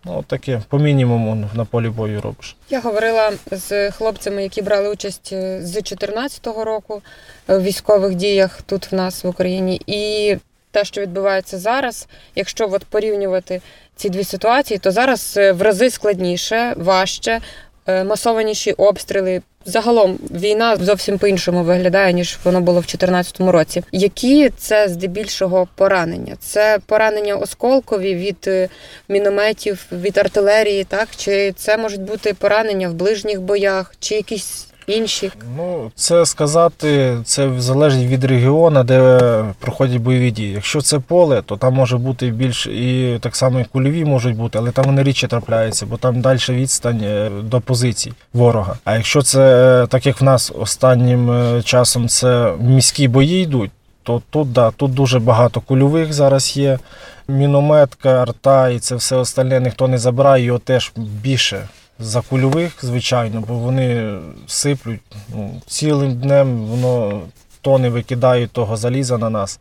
Ну, 0.05 0.23
таке, 0.27 0.61
по 0.69 0.79
мінімуму 0.79 1.49
на 1.53 1.65
полі 1.65 1.89
бою 1.89 2.21
робиш. 2.21 2.55
Я 2.69 2.81
говорила 2.81 3.31
з 3.51 3.91
хлопцями, 3.91 4.43
які 4.43 4.61
брали 4.61 4.89
участь 4.89 5.29
е, 5.33 5.61
з 5.61 5.71
2014 5.71 6.47
року 6.47 7.01
в 7.47 7.61
військових 7.61 8.15
діях 8.15 8.61
тут 8.61 8.91
в 8.91 8.95
нас 8.95 9.23
в 9.23 9.27
Україні. 9.27 9.81
І 9.87 10.35
те, 10.71 10.85
що 10.85 11.01
відбувається 11.01 11.57
зараз, 11.57 12.07
якщо 12.35 12.69
от 12.71 12.85
порівнювати 12.85 13.61
ці 13.95 14.09
дві 14.09 14.23
ситуації, 14.23 14.77
то 14.77 14.91
зараз 14.91 15.33
е, 15.37 15.51
в 15.51 15.61
рази 15.61 15.89
складніше, 15.89 16.73
важче. 16.77 17.41
Е, 17.87 18.03
масованіші 18.03 18.71
обстріли. 18.71 19.41
Загалом 19.67 20.19
війна 20.31 20.75
зовсім 20.75 21.17
по-іншому 21.17 21.63
виглядає, 21.63 22.13
ніж 22.13 22.37
воно 22.43 22.61
було 22.61 22.79
в 22.79 22.83
2014 22.83 23.39
році. 23.39 23.83
Які 23.91 24.49
це 24.49 24.87
здебільшого 24.87 25.67
поранення? 25.75 26.35
Це 26.39 26.79
поранення 26.85 27.35
осколкові 27.35 28.15
від 28.15 28.37
е, 28.47 28.69
мінометів, 29.09 29.85
від 29.91 30.17
артилерії, 30.17 30.83
так? 30.83 31.07
Чи 31.17 31.51
це 31.51 31.77
можуть 31.77 32.01
бути 32.01 32.33
поранення 32.33 32.89
в 32.89 32.93
ближніх 32.93 33.41
боях, 33.41 33.95
чи 33.99 34.15
якісь 34.15 34.67
інші? 34.87 35.31
Ну, 35.57 35.91
це 35.95 36.25
сказати, 36.25 37.17
це 37.25 37.59
залежить 37.59 38.07
від 38.07 38.23
регіону, 38.23 38.83
де 38.83 39.43
проходять 39.59 39.97
бойові 39.97 40.31
дії. 40.31 40.51
Якщо 40.51 40.81
це 40.81 40.99
поле, 40.99 41.41
то 41.41 41.57
там 41.57 41.73
може 41.73 41.97
бути 41.97 42.29
більш 42.29 42.67
і 42.67 43.17
так 43.21 43.35
само 43.35 43.59
і 43.59 43.63
кульові 43.63 44.05
можуть 44.05 44.35
бути, 44.35 44.57
але 44.57 44.71
там 44.71 44.85
вони 44.85 45.03
рідше 45.03 45.27
трапляються, 45.27 45.85
бо 45.85 45.97
там 45.97 46.21
далі 46.21 46.39
відстань 46.49 47.01
е, 47.03 47.29
до 47.43 47.61
позицій 47.61 48.13
ворога. 48.33 48.77
А 48.83 48.95
якщо 48.95 49.21
це 49.21 49.41
е, 49.83 49.87
так 49.87 50.05
як 50.05 50.21
в 50.21 50.23
нас 50.23 50.51
останнім 50.59 51.31
е, 51.31 51.61
часом 51.63 52.07
це 52.07 52.53
міські 52.59 53.07
бої 53.07 53.43
йдуть, 53.43 53.71
то 54.03 54.21
тут 54.29 54.51
да, 54.51 54.71
тут 54.71 54.93
дуже 54.93 55.19
багато 55.19 55.61
кульових 55.61 56.13
зараз 56.13 56.57
є. 56.57 56.79
Мінометка, 57.27 58.21
арта 58.21 58.69
і 58.69 58.79
це 58.79 58.95
все 58.95 59.15
остальне 59.15 59.59
ніхто 59.59 59.87
не 59.87 59.97
забирає, 59.97 60.43
його 60.43 60.59
теж 60.59 60.91
більше 60.95 61.67
за 61.99 62.21
кульових, 62.21 62.73
звичайно, 62.81 63.43
бо 63.47 63.53
вони 63.53 64.19
сиплють 64.47 65.01
ну, 65.29 65.61
цілим 65.67 66.13
днем, 66.13 66.65
воно 66.65 67.21
тони 67.61 67.89
викидають 67.89 68.51
того 68.51 68.77
заліза 68.77 69.17
на 69.17 69.29
нас. 69.29 69.59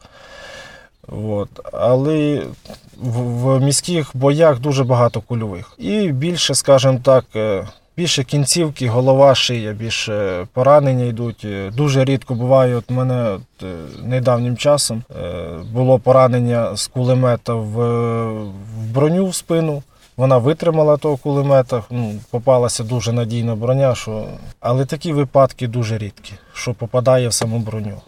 От. 1.08 1.48
Але 1.72 2.42
в, 3.02 3.20
в 3.20 3.60
міських 3.60 4.10
боях 4.14 4.58
дуже 4.58 4.84
багато 4.84 5.20
кульових. 5.20 5.72
І 5.78 6.08
більше, 6.08 6.54
скажімо 6.54 7.00
так, 7.02 7.24
е, 7.36 7.68
більше 7.96 8.24
кінцівки, 8.24 8.88
голова, 8.88 9.34
шия, 9.34 9.72
більше 9.72 10.46
поранення 10.52 11.04
йдуть. 11.04 11.44
Е, 11.44 11.70
Дуже 11.76 12.04
рідко 12.04 12.34
буває. 12.34 12.76
От 12.76 12.90
мене 12.90 13.30
от, 13.30 13.62
е, 13.62 13.74
недавнім 14.04 14.56
часом 14.56 15.02
було 15.72 15.98
поранення 15.98 16.76
з 16.76 16.86
кулемета 16.86 17.54
в, 17.54 17.76
в 18.78 18.86
броню 18.94 19.26
в 19.26 19.34
спину. 19.34 19.82
Вона 20.16 20.38
витримала 20.38 20.96
того 20.96 21.16
кулемета, 21.16 21.82
ну, 21.90 22.14
попалася 22.30 22.84
дуже 22.84 23.12
надійна 23.12 23.54
броня, 23.54 23.94
що... 23.94 24.26
але 24.60 24.84
такі 24.84 25.12
випадки 25.12 25.66
дуже 25.66 25.98
рідкі, 25.98 26.32
що 26.52 26.74
попадає 26.74 27.28
в 27.28 27.32
саму 27.32 27.58
броню. 27.58 28.00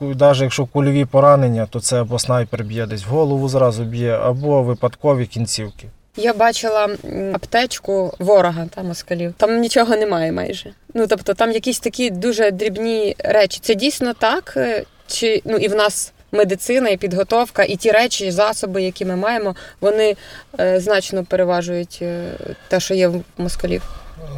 Навіть 0.00 0.40
якщо 0.40 0.66
кульові 0.66 1.04
поранення, 1.04 1.66
то 1.70 1.80
це 1.80 2.00
або 2.00 2.18
снайпер 2.18 2.64
б'є 2.64 2.86
десь 2.86 3.06
в 3.06 3.08
голову 3.08 3.48
зразу 3.48 3.84
б'є, 3.84 4.12
або 4.12 4.62
випадкові 4.62 5.26
кінцівки. 5.26 5.88
Я 6.16 6.34
бачила 6.34 6.88
аптечку 7.32 8.14
ворога 8.18 8.66
та 8.74 8.82
москалів. 8.82 9.34
Там 9.36 9.60
нічого 9.60 9.96
немає 9.96 10.32
майже. 10.32 10.72
Ну 10.94 11.06
тобто, 11.06 11.34
там 11.34 11.52
якісь 11.52 11.80
такі 11.80 12.10
дуже 12.10 12.50
дрібні 12.50 13.16
речі. 13.18 13.58
Це 13.62 13.74
дійсно 13.74 14.14
так? 14.14 14.54
Е, 14.56 14.84
Чи 15.06 15.42
ну 15.44 15.56
і 15.56 15.68
в 15.68 15.74
нас 15.74 16.12
медицина, 16.34 16.88
і 16.88 16.96
підготовка, 16.96 17.62
і 17.62 17.76
ті 17.76 17.90
речі, 17.90 18.30
засоби, 18.30 18.82
які 18.82 19.04
ми 19.04 19.16
маємо, 19.16 19.54
вони 19.80 20.16
е, 20.60 20.80
значно 20.80 21.24
переважують 21.24 21.98
е, 22.02 22.24
те, 22.68 22.80
що 22.80 22.94
є 22.94 23.08
в 23.08 23.22
москалів. 23.38 23.82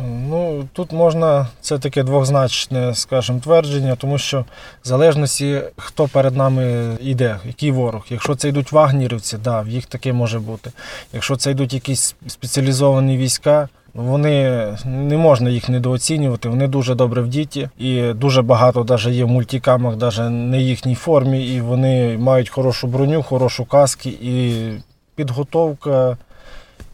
Ну, 0.02 0.68
тут 0.72 0.92
можна, 0.92 1.46
це 1.60 1.78
таке 1.78 2.02
двозначне, 2.02 2.94
скажімо, 2.94 3.40
твердження, 3.44 3.96
тому 3.96 4.18
що 4.18 4.40
в 4.84 4.88
залежності, 4.88 5.62
хто 5.76 6.08
перед 6.08 6.36
нами 6.36 6.96
йде, 7.00 7.38
який 7.44 7.70
ворог. 7.70 8.06
Якщо 8.10 8.34
це 8.34 8.48
йдуть 8.48 8.72
вагнерівці, 8.72 9.36
да, 9.44 9.64
їх 9.68 9.86
таке 9.86 10.12
може 10.12 10.38
бути. 10.38 10.72
Якщо 11.12 11.36
це 11.36 11.50
йдуть 11.50 11.74
якісь 11.74 12.14
спеціалізовані 12.26 13.16
війська, 13.16 13.68
вони 13.96 14.66
не 14.84 15.16
можна 15.16 15.50
їх 15.50 15.68
недооцінювати, 15.68 16.48
вони 16.48 16.68
дуже 16.68 16.94
добре 16.94 17.22
вдіті, 17.22 17.68
і 17.78 18.12
дуже 18.12 18.42
багато 18.42 18.82
даже 18.82 19.10
є 19.10 19.24
в 19.24 19.28
мультикамах, 19.28 19.96
навіть 19.96 20.30
не 20.30 20.60
їхній 20.60 20.94
формі, 20.94 21.46
і 21.46 21.60
вони 21.60 22.18
мають 22.18 22.48
хорошу 22.48 22.86
броню, 22.86 23.22
хорошу 23.22 23.64
каски, 23.64 24.08
і 24.08 24.68
підготовка, 25.14 26.16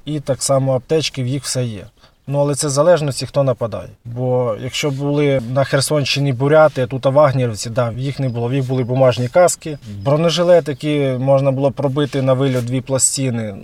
і 0.05 0.21
так 0.21 0.43
само 0.43 0.75
аптечки, 0.75 1.23
в 1.23 1.27
їх 1.27 1.43
все 1.45 1.65
є. 1.65 1.85
Ну, 2.27 2.38
але 2.38 2.55
це 2.55 2.69
залежності, 2.69 3.27
хто 3.27 3.43
нападає. 3.43 3.88
Бо 4.05 4.57
якщо 4.62 4.91
були 4.91 5.41
на 5.55 5.65
Херсонщині 5.65 6.33
буряти, 6.33 6.83
а 6.83 6.87
тут 6.87 7.07
вагнерівці, 7.07 7.71
да, 7.71 7.91
в 7.91 7.99
їх 7.99 8.21
не 8.21 8.29
було. 8.29 8.49
В 8.49 8.55
їх 8.55 8.67
були 8.67 8.85
бумажні 8.85 9.29
каски, 9.29 9.79
бронежилети, 10.03 10.73
які 10.73 11.19
можна 11.19 11.51
було 11.51 11.71
пробити 11.71 12.23
на 12.23 12.33
вильот 12.33 12.65
дві 12.65 12.81
пластини. 12.81 13.55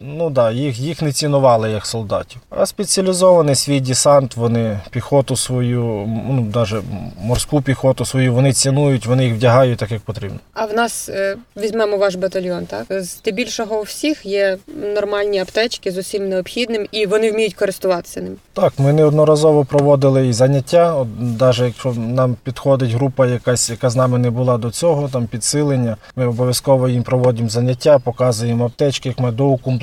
Ну 0.00 0.30
да, 0.30 0.50
їх, 0.50 0.78
їх 0.78 1.02
не 1.02 1.12
цінували 1.12 1.70
як 1.70 1.86
солдатів. 1.86 2.40
А 2.50 2.66
спеціалізований 2.66 3.54
свій 3.54 3.80
десант, 3.80 4.36
вони 4.36 4.80
піхоту 4.90 5.36
свою, 5.36 5.82
ну 6.28 6.52
навіть 6.54 6.84
морську 7.20 7.62
піхоту 7.62 8.04
свою, 8.04 8.34
вони 8.34 8.52
цінують, 8.52 9.06
вони 9.06 9.24
їх 9.24 9.34
вдягають 9.34 9.78
так, 9.78 9.90
як 9.90 10.00
потрібно. 10.00 10.38
А 10.54 10.64
в 10.64 10.74
нас 10.74 11.08
е, 11.08 11.36
візьмемо 11.56 11.96
ваш 11.96 12.14
батальйон, 12.14 12.66
так 12.66 12.86
здебільшого 12.90 13.80
у 13.80 13.82
всіх 13.82 14.26
є 14.26 14.58
нормальні 14.94 15.38
аптечки 15.38 15.90
з 15.90 15.98
усім 15.98 16.28
необхідним, 16.28 16.86
і 16.92 17.06
вони 17.06 17.32
вміють 17.32 17.54
користуватися 17.54 18.20
ним. 18.20 18.36
Так, 18.52 18.72
ми 18.78 18.92
неодноразово 18.92 19.64
проводили 19.64 20.28
і 20.28 20.32
заняття. 20.32 20.94
От, 20.94 21.08
навіть 21.40 21.58
якщо 21.58 21.92
нам 21.92 22.36
підходить 22.42 22.90
група, 22.90 23.26
якась, 23.26 23.70
яка 23.70 23.90
з 23.90 23.96
нами 23.96 24.18
не 24.18 24.30
була 24.30 24.58
до 24.58 24.70
цього, 24.70 25.08
там 25.08 25.26
підсилення, 25.26 25.96
ми 26.16 26.26
обов'язково 26.26 26.88
їм 26.88 27.02
проводимо 27.02 27.48
заняття, 27.48 27.98
показуємо 27.98 28.64
аптечки, 28.64 29.08
як 29.08 29.18
ми 29.18 29.28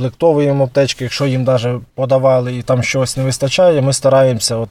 доукомплектовуємо 0.04 0.64
аптечки. 0.64 1.04
Якщо 1.04 1.26
їм 1.26 1.44
навіть 1.44 1.82
подавали 1.96 2.56
і 2.56 2.62
там 2.62 2.84
щось 2.84 3.18
не 3.18 3.24
вистачає, 3.24 3.82
ми 3.82 3.94
стараємося. 3.94 4.56
От, 4.56 4.70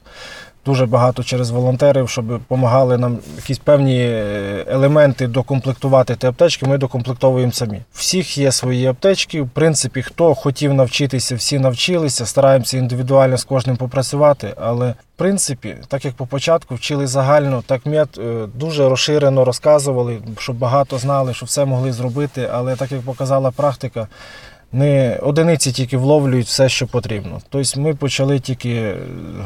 Дуже 0.67 0.87
багато 0.87 1.23
через 1.23 1.51
волонтерів, 1.51 2.09
щоб 2.09 2.29
допомагали 2.29 2.99
нам 2.99 3.19
якісь 3.37 3.59
певні 3.59 3.99
е, 4.01 4.65
елементи 4.69 5.27
докомплектувати 5.27 6.17
ті 6.17 6.27
аптечки, 6.27 6.67
ми 6.67 6.79
докомплектовуємо 6.79 7.53
самі. 7.53 7.83
Всіх 7.93 8.39
є 8.39 8.53
свої 8.53 8.87
аптечки. 8.87 9.43
В 9.43 9.49
принципі, 9.51 10.03
хто 10.03 10.35
хотів 10.35 10.75
навчитися, 10.75 11.35
всі 11.35 11.59
навчилися. 11.59 12.27
Стараємося 12.27 12.79
індивідуально 12.79 13.37
з 13.37 13.45
кожним 13.45 13.77
попрацювати. 13.77 14.55
Але 14.61 14.91
в 14.91 14.95
принципі, 15.17 15.77
так 15.89 16.05
як 16.05 16.15
по 16.15 16.27
початку 16.27 16.75
вчили 16.75 17.07
загально, 17.07 17.63
так 17.67 17.87
мед 17.87 18.21
дуже 18.55 18.89
розширено 18.89 19.45
розказували, 19.45 20.19
щоб 20.39 20.57
багато 20.57 20.99
знали, 20.99 21.35
що 21.35 21.47
все 21.47 21.65
могли 21.65 21.93
зробити. 21.93 22.49
Але 22.53 22.77
так 22.77 22.93
як 22.93 23.01
показала 23.01 23.51
практика. 23.51 24.09
Не 24.73 25.19
одиниці 25.23 25.73
тільки 25.73 25.97
вловлюють 25.97 26.47
все, 26.47 26.69
що 26.69 26.87
потрібно. 26.87 27.41
Тобто 27.49 27.81
ми 27.81 27.95
почали 27.95 28.41
тільки 28.41 28.95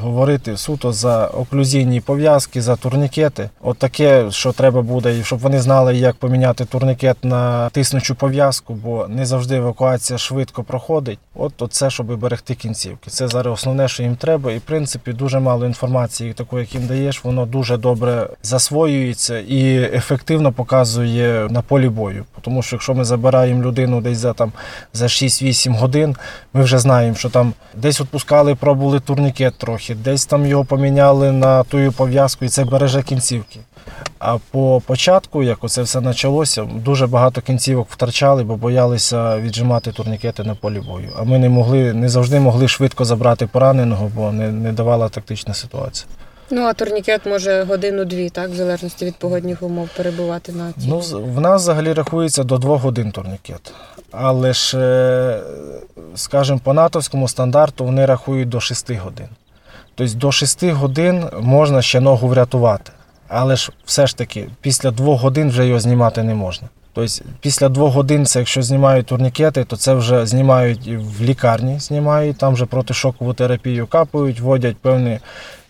говорити 0.01 0.57
суто 0.57 0.93
за 0.93 1.27
оклюзійні 1.27 2.01
пов'язки, 2.01 2.63
за 2.63 2.77
турнікети. 2.77 3.51
От 3.63 3.79
таке, 3.79 4.31
що 4.31 4.53
треба 4.53 4.83
буде, 4.83 5.19
і 5.19 5.25
щоб 5.25 5.39
вони 5.39 5.61
знали, 5.61 5.97
як 5.97 6.17
поміняти 6.17 6.65
турнікет 6.65 7.25
на 7.25 7.69
тиснучу 7.71 8.15
пов'язку, 8.15 8.75
бо 8.75 9.07
не 9.09 9.27
завжди 9.27 9.57
евакуація 9.57 10.19
швидко 10.19 10.63
проходить. 10.63 11.19
От 11.35 11.53
це, 11.71 11.91
щоб 11.91 12.19
берегти 12.19 12.55
кінцівки. 12.55 13.11
Це 13.11 13.29
зараз 13.29 13.55
основне, 13.55 13.89
що 13.89 14.03
їм 14.03 14.17
треба. 14.17 14.53
І 14.53 14.59
в 14.59 14.61
принципі 14.61 15.13
дуже 15.13 15.41
мало 15.41 15.67
інформації, 15.67 16.33
такої, 16.33 16.61
як 16.65 16.75
їм 16.75 16.87
даєш, 16.87 17.25
воно 17.25 17.47
дуже 17.47 17.77
добре 17.77 18.29
засвоюється 18.43 19.39
і 19.39 19.77
ефективно 19.77 20.53
показує 20.53 21.49
на 21.51 21.63
полі 21.63 21.89
бою. 21.89 22.25
Тому 22.41 22.63
що 22.63 22.77
якщо 22.77 22.95
ми 22.95 23.05
забираємо 23.05 23.63
людину 23.63 24.01
десь 24.01 24.19
за 24.19 24.33
там 24.33 24.53
за 24.93 25.09
6-8 25.23 25.77
годин, 25.77 26.17
ми 26.53 26.63
вже 26.63 26.79
знаємо, 26.79 27.17
що 27.17 27.31
там 27.31 27.53
десь 27.75 28.01
відпускали, 28.01 28.55
пробували 28.55 29.01
турнікет 29.01 29.55
трохи, 29.59 29.95
десь 29.95 30.27
там 30.27 30.47
його 30.47 30.65
поміняли 30.65 31.33
на 31.33 31.63
ту 31.63 31.93
пов'язку, 31.93 32.45
і 32.45 32.49
це 32.49 32.65
береже 32.65 33.03
кінцівки. 33.03 33.61
А 34.19 34.39
по 34.51 34.83
початку, 34.87 35.43
як 35.43 35.65
оце 35.65 35.83
все 35.83 36.01
почалося, 36.01 36.65
дуже 36.65 37.07
багато 37.07 37.41
кінцівок 37.41 37.87
втрачали, 37.91 38.45
бо 38.45 38.57
боялися 38.57 39.39
віджимати 39.39 39.93
турнікети 39.93 40.45
на 40.45 40.55
полі 40.55 40.81
бою. 40.81 41.09
А 41.19 41.23
ми 41.23 41.39
не 41.39 41.49
могли, 41.49 41.93
не 41.93 42.09
завжди 42.09 42.41
могли 42.41 42.69
швидко 42.69 43.05
забрати 43.05 43.47
пораненого, 43.47 44.11
бо 44.15 44.33
не, 44.33 44.53
не 44.53 44.73
давала 44.73 45.09
тактична 45.09 45.55
ситуація. 45.55 46.09
Ну 46.51 46.63
а 46.63 46.73
турнікет 46.73 47.27
може 47.27 47.63
годину-дві, 47.63 48.31
так, 48.31 48.51
в 48.51 48.55
залежності 48.55 49.05
від 49.05 49.15
погодних 49.17 49.63
умов 49.63 49.89
перебувати 49.97 50.53
на 50.53 50.73
цій. 50.73 50.89
Ну, 50.89 50.99
в 51.23 51.41
нас 51.41 51.63
взагалі 51.63 51.93
рахується 51.93 52.45
до 52.45 52.59
двох 52.59 52.83
годин 52.83 53.13
турнікет. 53.13 53.73
Але 54.11 54.53
ж, 54.53 54.79
е, 54.79 55.41
скажімо, 56.15 56.61
по 56.65 56.73
натовському 56.73 57.29
стандарту 57.29 57.85
вони 57.85 58.07
рахують 58.07 58.49
до 58.49 58.61
6 58.61 58.91
годин. 58.97 59.29
Тобто 59.95 60.15
до 60.15 60.33
6 60.33 60.65
годин 60.65 61.25
можна 61.41 61.83
ще 61.83 62.01
ногу 62.01 62.29
врятувати. 62.29 62.93
Але 63.29 63.57
ж 63.57 63.73
все 63.85 64.07
ж 64.07 64.17
таки, 64.17 64.49
після 64.61 64.91
двох 64.91 65.21
годин 65.21 65.49
вже 65.49 65.67
його 65.67 65.81
знімати 65.81 66.23
не 66.23 66.35
можна. 66.35 66.69
Тобто 66.97 67.25
після 67.41 67.69
двох 67.69 67.95
годин, 67.95 68.27
це 68.27 68.39
якщо 68.39 68.63
знімають 68.63 69.07
турнікети, 69.07 69.65
то 69.65 69.77
це 69.77 69.95
вже 69.95 70.27
знімають 70.27 70.89
в 71.19 71.23
лікарні, 71.23 71.79
знімають, 71.79 72.39
там 72.39 72.55
вже 72.55 72.67
протишокову 72.67 73.35
терапію 73.35 73.87
капають, 73.87 74.41
вводять 74.41 74.77
певні 74.77 75.19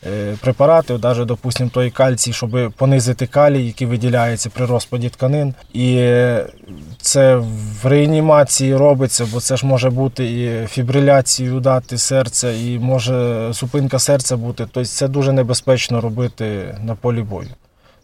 е, 0.06 0.34
препарати, 0.40 0.98
навіть, 1.02 1.26
допустимо, 1.26 1.70
той 1.74 1.90
кальцій, 1.90 2.32
щоб 2.32 2.72
понизити 2.76 3.26
калій, 3.26 3.66
який 3.66 3.86
виділяється 3.86 4.50
при 4.50 4.66
розпаді 4.66 5.08
тканин. 5.08 5.54
І 5.74 6.10
це 7.00 7.36
в 7.82 7.86
реанімації 7.86 8.76
робиться, 8.76 9.26
бо 9.32 9.40
це 9.40 9.56
ж 9.56 9.66
може 9.66 9.90
бути 9.90 10.24
і 10.24 10.66
фібриляцію 10.66 11.60
дати 11.60 11.98
серця, 11.98 12.52
і 12.52 12.78
може 12.78 13.48
зупинка 13.52 13.98
серця 13.98 14.36
бути. 14.36 14.66
Тобто 14.72 14.84
це 14.84 15.08
дуже 15.08 15.32
небезпечно 15.32 16.00
робити 16.00 16.78
на 16.84 16.94
полі 16.94 17.22
бою. 17.22 17.48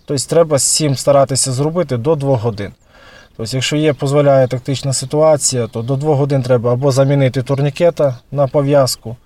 Тобто 0.04 0.24
треба 0.26 0.58
з 0.58 0.94
старатися 0.96 1.52
зробити 1.52 1.96
до 1.96 2.14
2 2.16 2.36
годин. 2.36 2.72
Тобто, 3.36 3.56
якщо 3.56 3.76
є, 3.76 3.94
дозволяє 4.00 4.48
тактична 4.48 4.92
ситуація, 4.92 5.66
то 5.66 5.82
до 5.82 5.96
2 5.96 6.14
годин 6.14 6.42
треба 6.42 6.72
або 6.72 6.92
замінити 6.92 7.42
турнікета 7.42 8.18
на 8.32 8.46
пов'язку, 8.46 9.16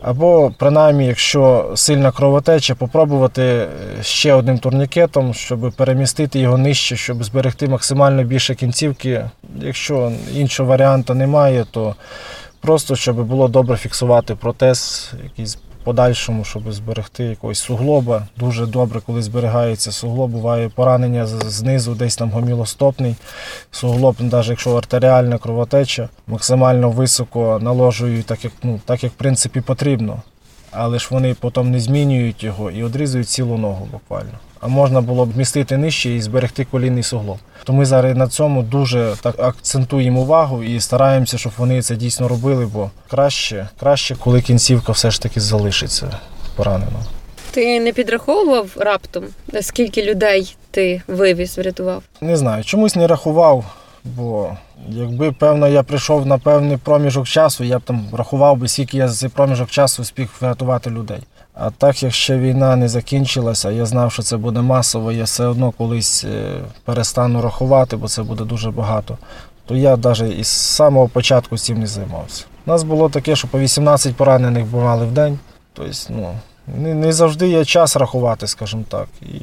або, 0.00 0.52
принаймні, 0.58 1.06
якщо 1.06 1.72
сильна 1.74 2.12
кровотеча, 2.12 2.74
попробувати 2.74 3.42
е, 3.42 3.68
ще 4.02 4.32
одним 4.32 4.58
турнікетом, 4.58 5.34
щоб 5.34 5.72
перемістити 5.76 6.38
його 6.38 6.58
нижче, 6.58 6.96
щоб 6.96 7.24
зберегти 7.24 7.68
максимально 7.68 8.24
більше 8.24 8.54
кінцівки. 8.54 9.24
Якщо 9.60 10.12
іншого 10.34 10.68
варіанту 10.68 11.14
немає, 11.14 11.66
то 11.70 11.94
просто 12.64 12.96
щоб 12.96 13.24
було 13.24 13.48
добре 13.48 13.76
фіксувати 13.76 14.34
протез, 14.34 15.12
якийсь 15.24 15.58
подальшому, 15.84 16.44
щоб 16.44 16.72
зберегти 16.72 17.24
якогось 17.24 17.58
суглоба. 17.58 18.26
Дуже 18.36 18.66
добре, 18.66 19.00
коли 19.06 19.22
зберігається 19.22 19.92
суглоб. 19.92 20.30
Буває 20.30 20.68
поранення 20.68 21.26
знизу, 21.26 21.94
десь 21.94 22.16
там 22.16 22.30
гомілостопний. 22.30 23.16
Суглоб, 23.70 24.16
навіть 24.18 24.48
якщо 24.48 24.76
артеріальна 24.76 25.38
кровотеча, 25.38 26.08
максимально 26.26 26.90
високо 26.90 27.58
наложують, 27.62 28.26
так 28.26 28.44
як, 28.44 28.52
ну, 28.62 28.80
так 28.84 29.04
як 29.04 29.12
в 29.12 29.16
принципі 29.16 29.60
потрібно. 29.60 30.22
Але 30.70 30.98
ж 30.98 31.08
вони 31.10 31.34
потім 31.34 31.70
не 31.70 31.80
змінюють 31.80 32.44
його 32.44 32.70
і 32.70 32.82
одрізують 32.84 33.28
цілу 33.28 33.58
ногу 33.58 33.88
буквально. 33.92 34.38
Можна 34.66 35.00
було 35.00 35.26
б 35.26 35.36
містити 35.36 35.76
нижче 35.76 36.10
і 36.10 36.20
зберегти 36.20 36.64
колінний 36.64 37.02
суглоб. 37.02 37.38
То 37.64 37.72
ми 37.72 37.84
зараз 37.84 38.16
на 38.16 38.28
цьому 38.28 38.62
дуже 38.62 39.14
так 39.22 39.34
акцентуємо 39.38 40.20
увагу 40.20 40.62
і 40.62 40.80
стараємося, 40.80 41.38
щоб 41.38 41.52
вони 41.56 41.82
це 41.82 41.96
дійсно 41.96 42.28
робили, 42.28 42.66
бо 42.66 42.90
краще, 43.10 43.68
краще, 43.80 44.16
коли 44.16 44.42
кінцівка 44.42 44.92
все 44.92 45.10
ж 45.10 45.22
таки 45.22 45.40
залишиться 45.40 46.18
поранена. 46.56 46.98
Ти 47.50 47.80
не 47.80 47.92
підраховував 47.92 48.70
раптом, 48.76 49.24
скільки 49.60 50.02
людей 50.02 50.56
ти 50.70 51.02
вивіз, 51.08 51.58
врятував? 51.58 52.02
Не 52.20 52.36
знаю, 52.36 52.64
чомусь 52.64 52.96
не 52.96 53.06
рахував, 53.06 53.64
бо 54.04 54.56
якби 54.88 55.32
певно 55.32 55.68
я 55.68 55.82
прийшов 55.82 56.26
на 56.26 56.38
певний 56.38 56.76
проміжок 56.76 57.26
часу, 57.26 57.64
я 57.64 57.78
б 57.78 57.82
там 57.82 58.06
рахував 58.12 58.56
би, 58.56 58.68
скільки 58.68 58.96
я 58.96 59.08
за 59.08 59.14
цей 59.14 59.28
проміжок 59.28 59.70
часу 59.70 60.02
встиг 60.02 60.28
врятувати 60.40 60.90
людей. 60.90 61.18
А 61.54 61.70
так 61.70 62.02
як 62.02 62.12
ще 62.12 62.38
війна 62.38 62.76
не 62.76 62.88
закінчилася, 62.88 63.70
я 63.70 63.86
знав, 63.86 64.12
що 64.12 64.22
це 64.22 64.36
буде 64.36 64.60
масово, 64.60 65.12
я 65.12 65.24
все 65.24 65.46
одно 65.46 65.70
колись 65.70 66.24
е, 66.24 66.60
перестану 66.84 67.42
рахувати, 67.42 67.96
бо 67.96 68.08
це 68.08 68.22
буде 68.22 68.44
дуже 68.44 68.70
багато. 68.70 69.18
То 69.66 69.76
я 69.76 69.96
навіть 69.96 70.38
із 70.38 70.48
самого 70.48 71.08
початку 71.08 71.58
цим 71.58 71.80
не 71.80 71.86
займався. 71.86 72.44
У 72.66 72.70
нас 72.70 72.82
було 72.82 73.08
таке, 73.08 73.36
що 73.36 73.48
по 73.48 73.58
18 73.58 74.16
поранених 74.16 74.66
бували 74.66 75.06
в 75.06 75.12
день. 75.12 75.38
Тобто, 75.72 75.92
ну, 76.08 76.34
не, 76.78 76.94
не 76.94 77.12
завжди 77.12 77.48
є 77.48 77.64
час 77.64 77.96
рахувати, 77.96 78.46
скажімо 78.46 78.84
так. 78.88 79.06
І 79.22 79.40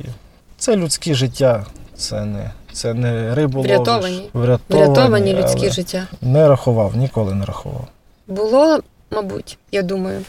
це 0.58 0.76
людське 0.76 1.13
життя, 1.13 1.65
це 1.95 2.26
не, 2.26 2.52
це 2.74 2.93
не 2.93 3.36
рибу 3.36 3.62
Врятовані. 3.62 4.30
Врятовані. 4.34 4.88
Врятовані 4.88 5.34
людські 5.34 5.69
життя. 5.69 6.08
Не 6.21 6.47
рахував, 6.47 6.95
ніколи 6.95 7.36
не 7.36 7.45
рахував. 7.45 7.88
Було, 8.28 8.80
мабуть, 9.12 9.58
я 9.71 9.82
думаю. 9.82 10.24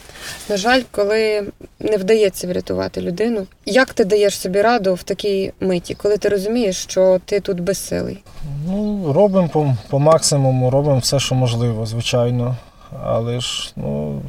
На 0.49 0.57
жаль, 0.57 0.81
коли 0.91 1.43
не 1.79 1.97
вдається 1.97 2.47
врятувати 2.47 3.01
людину. 3.01 3.47
Як 3.65 3.93
ти 3.93 4.05
даєш 4.05 4.39
собі 4.39 4.61
раду 4.61 4.93
в 4.93 5.03
такій 5.03 5.51
миті, 5.59 5.93
коли 5.95 6.17
ти 6.17 6.29
розумієш, 6.29 6.75
що 6.75 7.19
ти 7.25 7.39
тут 7.39 7.59
безсилий? 7.59 8.23
Ну, 8.67 9.13
робимо 9.13 9.49
по, 9.53 9.75
по 9.89 9.99
максимуму, 9.99 10.69
робимо 10.69 10.97
все, 10.97 11.19
що 11.19 11.35
можливо, 11.35 11.85
звичайно. 11.85 12.57
Але 13.03 13.39
ж 13.39 13.73
ну, 13.75 14.21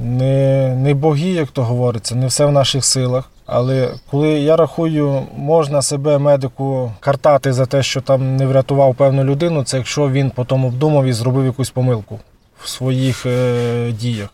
не, 0.00 0.74
не 0.76 0.94
боги, 0.94 1.30
як 1.30 1.48
то 1.48 1.62
говориться, 1.62 2.14
не 2.14 2.26
все 2.26 2.46
в 2.46 2.52
наших 2.52 2.84
силах. 2.84 3.30
Але 3.46 3.88
коли 4.10 4.28
я 4.28 4.56
рахую, 4.56 5.22
можна 5.36 5.82
себе 5.82 6.18
медику 6.18 6.92
картати 7.00 7.52
за 7.52 7.66
те, 7.66 7.82
що 7.82 8.00
там 8.00 8.36
не 8.36 8.46
врятував 8.46 8.94
певну 8.94 9.24
людину, 9.24 9.64
це 9.64 9.76
якщо 9.76 10.10
він 10.10 10.30
потім 10.30 10.64
обдумав 10.64 11.06
і 11.06 11.12
зробив 11.12 11.44
якусь 11.44 11.70
помилку 11.70 12.18
в 12.62 12.68
своїх 12.68 13.26
е, 13.26 13.92
діях. 13.92 14.28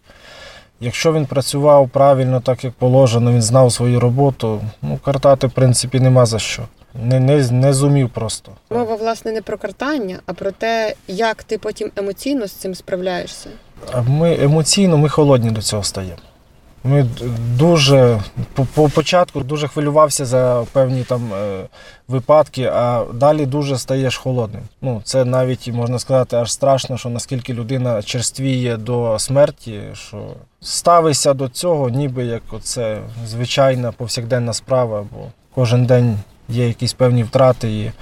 Якщо 0.80 1.12
він 1.12 1.26
працював 1.26 1.88
правильно, 1.88 2.40
так 2.40 2.64
як 2.64 2.72
положено, 2.72 3.32
він 3.32 3.42
знав 3.42 3.72
свою 3.72 4.00
роботу, 4.00 4.60
ну 4.82 4.98
картати, 5.04 5.46
в 5.46 5.50
принципі, 5.50 6.00
нема 6.00 6.26
за 6.26 6.38
що. 6.38 6.62
Не, 7.02 7.20
не, 7.20 7.50
не 7.50 7.72
зумів 7.72 8.10
просто. 8.10 8.52
Мова, 8.70 8.96
власне, 8.96 9.32
не 9.32 9.42
про 9.42 9.58
картання, 9.58 10.18
а 10.26 10.32
про 10.32 10.50
те, 10.50 10.94
як 11.08 11.42
ти 11.42 11.58
потім 11.58 11.90
емоційно 11.96 12.46
з 12.46 12.52
цим 12.52 12.74
справляєшся. 12.74 13.50
Ми 14.08 14.38
емоційно 14.42 14.98
ми 14.98 15.08
холодні 15.08 15.50
до 15.50 15.62
цього 15.62 15.82
стаємо. 15.82 16.16
Ми 16.88 17.06
дуже 17.56 18.20
по, 18.54 18.64
по 18.64 18.88
початку 18.88 19.40
дуже 19.40 19.68
хвилювався 19.68 20.24
за 20.24 20.64
певні 20.72 21.04
там 21.04 21.32
е, 21.34 21.64
випадки, 22.08 22.64
а 22.64 23.04
далі 23.14 23.46
дуже 23.46 23.78
стаєш 23.78 24.16
холодним. 24.16 24.62
Ну, 24.82 25.00
це 25.04 25.24
навіть 25.24 25.68
можна 25.68 25.98
сказати 25.98 26.36
аж 26.36 26.52
страшно, 26.52 26.98
що 26.98 27.08
наскільки 27.08 27.54
людина 27.54 28.02
черствіє 28.02 28.76
до 28.76 29.18
смерті, 29.18 29.80
що 29.92 30.34
ставишся 30.60 31.34
до 31.34 31.48
цього, 31.48 31.88
ніби 31.90 32.24
як 32.24 32.42
оце 32.50 33.00
звичайна 33.26 33.92
повсякденна 33.92 34.52
справа, 34.52 35.06
бо 35.12 35.18
кожен 35.54 35.86
день 35.86 36.18
є 36.48 36.68
якісь 36.68 36.92
певні 36.92 37.22
втрати. 37.22 37.72
І 37.72 37.92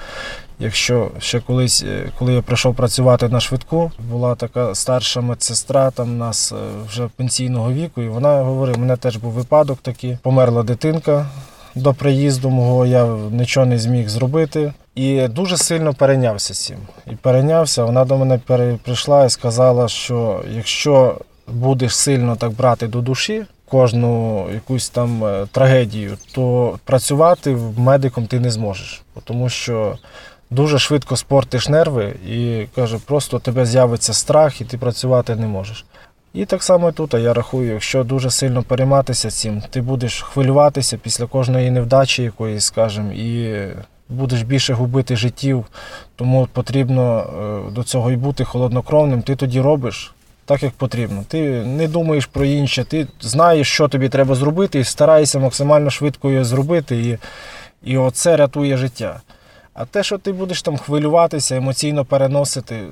Якщо 0.58 1.10
ще 1.18 1.40
колись, 1.40 1.82
е, 1.82 2.12
коли 2.18 2.34
я 2.34 2.42
прийшов 2.42 2.74
працювати 2.74 3.28
на 3.28 3.40
швидку, 3.40 3.90
була 4.10 4.34
така 4.34 4.74
старша 4.74 5.20
медсестра, 5.20 5.90
там 5.90 6.18
нас 6.18 6.52
е, 6.52 6.56
вже 6.88 7.08
пенсійного 7.16 7.72
віку, 7.72 8.02
і 8.02 8.08
вона 8.08 8.42
говорила, 8.42 8.78
мене 8.78 8.96
теж 8.96 9.16
був 9.16 9.32
випадок 9.32 9.78
такий, 9.82 10.18
померла 10.22 10.62
дитинка 10.62 11.26
до 11.74 11.94
приїзду 11.94 12.50
мого, 12.50 12.86
я 12.86 13.06
нічого 13.30 13.66
не 13.66 13.78
зміг 13.78 14.08
зробити. 14.08 14.72
І 14.94 15.28
дуже 15.28 15.56
сильно 15.56 15.94
перейнявся 15.94 16.54
цим. 16.54 16.76
І 17.06 17.14
перейнявся, 17.14 17.84
вона 17.84 18.04
до 18.04 18.16
мене 18.16 18.38
прийшла 18.84 19.24
і 19.24 19.30
сказала, 19.30 19.88
що 19.88 20.42
якщо 20.50 21.18
будеш 21.46 21.96
сильно 21.96 22.36
так 22.36 22.52
брати 22.52 22.86
до 22.86 23.00
душі, 23.00 23.44
кожну 23.68 24.44
якусь 24.54 24.88
там 24.88 25.24
е, 25.24 25.46
трагедію, 25.52 26.16
то 26.34 26.78
працювати 26.84 27.58
медиком 27.78 28.26
ти 28.26 28.40
не 28.40 28.50
зможеш. 28.50 29.02
Тому 29.24 29.48
що 29.48 29.98
дуже 30.50 30.78
швидко 30.78 31.16
спортиш 31.16 31.68
нерви 31.68 32.14
і 32.28 32.66
каже, 32.74 32.98
просто 33.06 33.36
у 33.36 33.40
тебе 33.40 33.66
з'явиться 33.66 34.12
страх 34.12 34.60
і 34.60 34.64
ти 34.64 34.78
працювати 34.78 35.36
не 35.36 35.46
можеш. 35.46 35.84
І 36.34 36.44
так 36.44 36.62
само 36.62 36.88
і 36.88 36.92
тут, 36.92 37.14
я 37.14 37.34
рахую, 37.34 37.72
якщо 37.72 38.04
дуже 38.04 38.30
сильно 38.30 38.62
перейматися 38.62 39.30
цим, 39.30 39.62
ти 39.70 39.80
будеш 39.80 40.22
хвилюватися 40.22 40.96
після 40.96 41.26
кожної 41.26 41.70
невдачі 41.70 42.22
якоїсь, 42.22 42.64
скажімо, 42.64 43.12
і 43.12 43.66
будеш 44.08 44.42
більше 44.42 44.74
губити 44.74 45.16
життів, 45.16 45.64
тому 46.16 46.48
потрібно 46.52 47.20
е, 47.68 47.72
до 47.72 47.82
цього 47.82 48.10
і 48.10 48.16
бути 48.16 48.44
холоднокровним. 48.44 49.22
Ти 49.22 49.36
тоді 49.36 49.60
робиш 49.60 50.14
так, 50.44 50.62
як 50.62 50.72
потрібно. 50.72 51.24
Ти 51.28 51.64
не 51.64 51.88
думаєш 51.88 52.26
про 52.26 52.44
інше, 52.44 52.84
ти 52.84 53.06
знаєш, 53.20 53.68
що 53.68 53.88
тобі 53.88 54.08
треба 54.08 54.34
зробити, 54.34 54.78
і 54.78 54.84
стараєшся 54.84 55.38
максимально 55.38 55.90
швидко 55.90 56.30
його 56.30 56.44
зробити, 56.44 56.96
і, 56.96 57.18
і 57.90 57.96
оце 57.96 58.36
рятує 58.36 58.76
життя. 58.76 59.20
А 59.78 59.84
те, 59.84 60.02
що 60.02 60.18
ти 60.18 60.32
будеш 60.32 60.62
там 60.62 60.76
хвилюватися, 60.76 61.56
емоційно 61.56 62.04
переносити, 62.04 62.82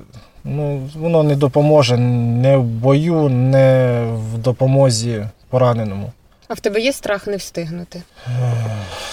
ну, 0.43 0.89
воно 0.95 1.23
не 1.23 1.35
допоможе 1.35 1.97
не 1.97 2.57
в 2.57 2.63
бою, 2.63 3.29
не 3.29 4.01
в 4.13 4.37
допомозі 4.37 5.25
пораненому. 5.49 6.11
А 6.47 6.53
в 6.53 6.59
тебе 6.59 6.81
є 6.81 6.93
страх 6.93 7.27
не 7.27 7.37
встигнути? 7.37 8.01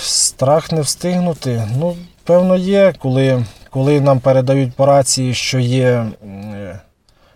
Страх 0.01 0.73
не 0.73 0.81
встигнути. 0.81 1.69
Ну, 1.79 1.97
певно, 2.25 2.57
є, 2.57 2.95
коли, 2.99 3.45
коли 3.71 4.01
нам 4.01 4.21
передають 4.21 4.73
по 4.73 4.87
рації, 4.87 5.35
що 5.35 5.59
є, 5.59 6.07
е, 6.25 6.81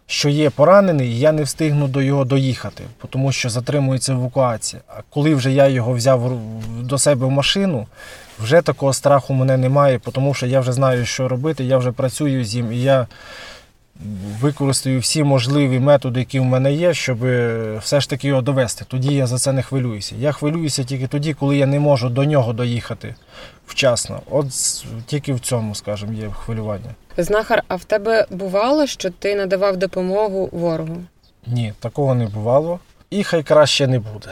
що 0.07 0.29
є 0.29 0.51
поранений, 0.51 1.11
і 1.11 1.19
я 1.19 1.33
не 1.33 1.43
встигну 1.43 1.89
до 1.89 2.03
його 2.03 2.25
доїхати, 2.25 2.85
тому 3.11 3.33
що 3.33 3.51
затримується 3.51 4.13
евакуація. 4.13 4.83
А 4.89 5.01
коли 5.11 5.35
вже 5.35 5.53
я 5.53 5.67
його 5.67 5.93
взяв 5.93 6.39
до 6.81 6.99
себе 6.99 7.27
в 7.27 7.31
машину, 7.31 7.87
вже 8.39 8.63
такого 8.63 8.93
страху 8.93 9.35
мене 9.35 9.57
немає, 9.57 10.01
тому 10.13 10.35
що 10.35 10.47
я 10.47 10.61
вже 10.61 10.73
знаю, 10.73 11.07
що 11.07 11.29
робити, 11.29 11.65
я 11.65 11.79
вже 11.79 11.93
працюю 11.93 12.45
з 12.45 12.55
ним, 12.55 12.73
і 12.73 12.83
я 12.83 13.07
використаю 14.41 15.01
всі 15.01 15.25
можливі 15.25 15.81
методи, 15.81 16.21
які 16.21 16.41
в 16.41 16.45
мене 16.45 16.73
є, 16.73 16.95
щоб 16.95 17.25
е, 17.25 17.79
все 17.83 18.01
ж 18.01 18.11
таки 18.11 18.29
його 18.29 18.43
довести. 18.43 18.85
Тоді 18.89 19.15
я 19.15 19.27
за 19.27 19.39
це 19.39 19.53
не 19.53 19.63
хвилююся. 19.63 20.15
Я 20.19 20.33
хвилююся 20.33 20.85
тільки 20.85 21.07
тоді, 21.07 21.35
коли 21.35 21.57
я 21.57 21.67
не 21.67 21.81
можу 21.81 22.09
до 22.09 22.25
нього 22.25 22.53
доїхати 22.53 23.15
вчасно. 23.67 24.21
От 24.31 24.47
тільки 25.07 25.33
в 25.33 25.41
цьому, 25.41 25.75
скажімо, 25.75 26.13
є 26.13 26.31
хвилювання. 26.31 26.95
Знахар, 27.19 27.63
а 27.69 27.77
в 27.77 27.85
тебе 27.85 28.27
бувало, 28.31 28.87
що 28.87 29.11
ти 29.11 29.35
надавав 29.35 29.77
допомогу 29.77 30.49
ворогу? 30.53 30.97
Ні, 31.47 31.73
такого 31.81 32.15
не 32.15 32.27
бувало. 32.27 32.79
І 33.11 33.25
хай 33.25 33.43
краще 33.43 33.87
не 33.87 33.99
буде. 33.99 34.29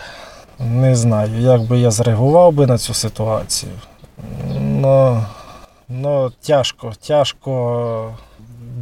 Не 0.58 0.96
знаю, 0.96 1.40
як 1.40 1.62
би 1.62 1.78
я 1.78 1.90
зреагував 1.90 2.52
би 2.52 2.66
на 2.66 2.78
цю 2.78 2.94
ситуацію. 2.94 3.72
Ну, 4.60 5.24
ну 5.88 6.32
тяжко, 6.40 6.92
тяжко 7.06 8.14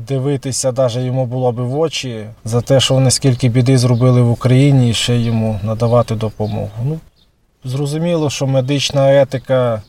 дивитися, 0.08 0.72
навіть 0.72 0.96
йому 0.96 1.26
було 1.26 1.52
би 1.52 1.62
в 1.62 1.78
очі 1.78 2.26
за 2.44 2.60
те, 2.60 2.80
що 2.80 2.94
вони 2.94 3.10
скільки 3.10 3.48
біди 3.48 3.78
зробили 3.78 4.22
в 4.22 4.30
Україні 4.30 4.90
і 4.90 4.94
ще 4.94 5.16
йому 5.16 5.60
надавати 5.62 6.14
допомогу. 6.14 6.70
Ну, 6.84 6.98
зрозуміло, 7.64 8.30
що 8.30 8.46
медична 8.46 9.20
етика. 9.22 9.82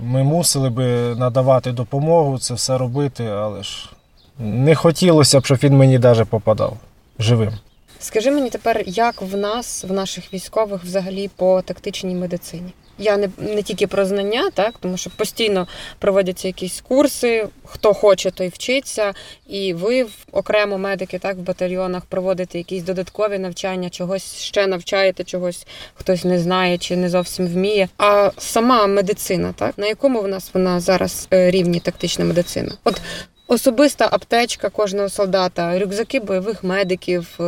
Ми 0.00 0.22
мусили 0.22 0.70
би 0.70 1.14
надавати 1.16 1.72
допомогу, 1.72 2.38
це 2.38 2.54
все 2.54 2.78
робити, 2.78 3.24
але 3.24 3.62
ж 3.62 3.90
не 4.38 4.74
хотілося 4.74 5.40
б, 5.40 5.44
щоб 5.46 5.58
він 5.62 5.76
мені 5.76 5.98
навіть 5.98 6.28
попадав 6.28 6.76
живим. 7.18 7.52
Скажи 7.98 8.30
мені 8.30 8.50
тепер, 8.50 8.82
як 8.86 9.22
в 9.22 9.36
нас, 9.36 9.84
в 9.84 9.92
наших 9.92 10.34
військових, 10.34 10.84
взагалі 10.84 11.30
по 11.36 11.62
тактичній 11.62 12.14
медицині? 12.14 12.72
Я 12.98 13.16
не, 13.16 13.28
не 13.38 13.62
тільки 13.62 13.86
про 13.86 14.04
знання, 14.06 14.50
так 14.54 14.74
тому 14.80 14.96
що 14.96 15.10
постійно 15.10 15.66
проводяться 15.98 16.48
якісь 16.48 16.80
курси, 16.80 17.48
хто 17.64 17.94
хоче, 17.94 18.30
той 18.30 18.48
вчиться. 18.48 19.12
І 19.46 19.74
ви 19.74 20.06
окремо 20.32 20.78
медики, 20.78 21.18
так 21.18 21.36
в 21.36 21.40
батальйонах 21.40 22.04
проводите 22.04 22.58
якісь 22.58 22.82
додаткові 22.82 23.38
навчання, 23.38 23.90
чогось 23.90 24.36
ще 24.36 24.66
навчаєте, 24.66 25.24
чогось 25.24 25.66
хтось 25.94 26.24
не 26.24 26.38
знає 26.38 26.78
чи 26.78 26.96
не 26.96 27.08
зовсім 27.08 27.46
вміє. 27.46 27.88
А 27.98 28.30
сама 28.38 28.86
медицина, 28.86 29.54
так 29.56 29.78
на 29.78 29.86
якому 29.86 30.20
в 30.20 30.28
нас 30.28 30.50
вона 30.54 30.80
зараз 30.80 31.28
е, 31.32 31.50
рівні 31.50 31.80
тактична 31.80 32.24
медицина? 32.24 32.72
От 32.84 33.00
особиста 33.46 34.08
аптечка 34.12 34.68
кожного 34.68 35.08
солдата, 35.08 35.78
рюкзаки 35.78 36.20
бойових 36.20 36.64
медиків. 36.64 37.38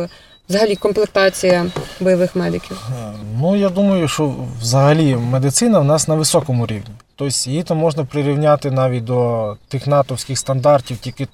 Е, 0.49 0.53
Взагалі 0.53 0.75
комплектація 0.75 1.65
бойових 1.99 2.35
медиків. 2.35 2.77
Е, 2.99 3.13
Ну, 3.41 3.55
я 3.55 3.69
думаю, 3.69 4.07
що 4.07 4.35
взагалі 4.61 5.15
медицина 5.15 5.79
в 5.79 5.83
нас 5.85 6.07
на 6.07 6.15
високому 6.15 6.67
рівні. 6.67 6.95
Тобто 7.15 7.49
її 7.49 7.63
то 7.63 7.75
можна 7.75 8.05
прирівняти 8.05 8.71
навіть 8.71 9.03
до 9.03 9.55
тих 9.67 9.87
натовських 9.87 10.39
стандартів, 10.39 10.97
тільки 10.97 11.27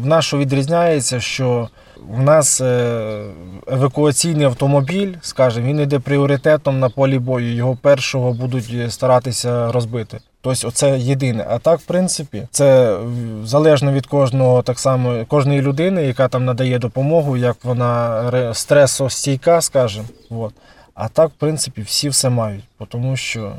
в 0.00 0.06
нас 0.06 0.24
що 0.24 0.38
відрізняється, 0.38 1.20
що 1.20 1.68
в 2.08 2.22
нас 2.22 2.60
е, 2.60 3.24
евакуаційний 3.66 4.46
автомобіль, 4.46 5.14
скажімо, 5.22 5.66
він 5.66 5.80
йде 5.80 5.98
пріоритетом 5.98 6.80
на 6.80 6.88
полі 6.88 7.18
бою. 7.18 7.54
Його 7.54 7.76
першого 7.76 8.32
будуть 8.32 8.92
старатися 8.92 9.72
розбити. 9.72 10.18
Тобто, 10.44 10.68
оце 10.68 10.98
єдине. 10.98 11.46
А 11.48 11.58
так, 11.58 11.80
в 11.80 11.82
принципі, 11.84 12.42
це 12.50 12.98
залежно 13.44 13.92
від 13.92 14.06
кожного, 14.06 14.62
так 14.62 14.78
само 14.78 15.24
кожної 15.28 15.60
людини, 15.62 16.02
яка 16.06 16.28
там 16.28 16.44
надає 16.44 16.78
допомогу, 16.78 17.36
як 17.36 17.56
вона 17.64 18.22
ре- 18.30 18.54
стресостійка, 18.54 19.60
скажімо. 19.60 20.04
От. 20.30 20.54
А 20.94 21.08
так, 21.08 21.28
в 21.30 21.32
принципі, 21.38 21.82
всі 21.82 22.08
все 22.08 22.30
мають, 22.30 22.64
тому 22.88 23.16
що 23.16 23.52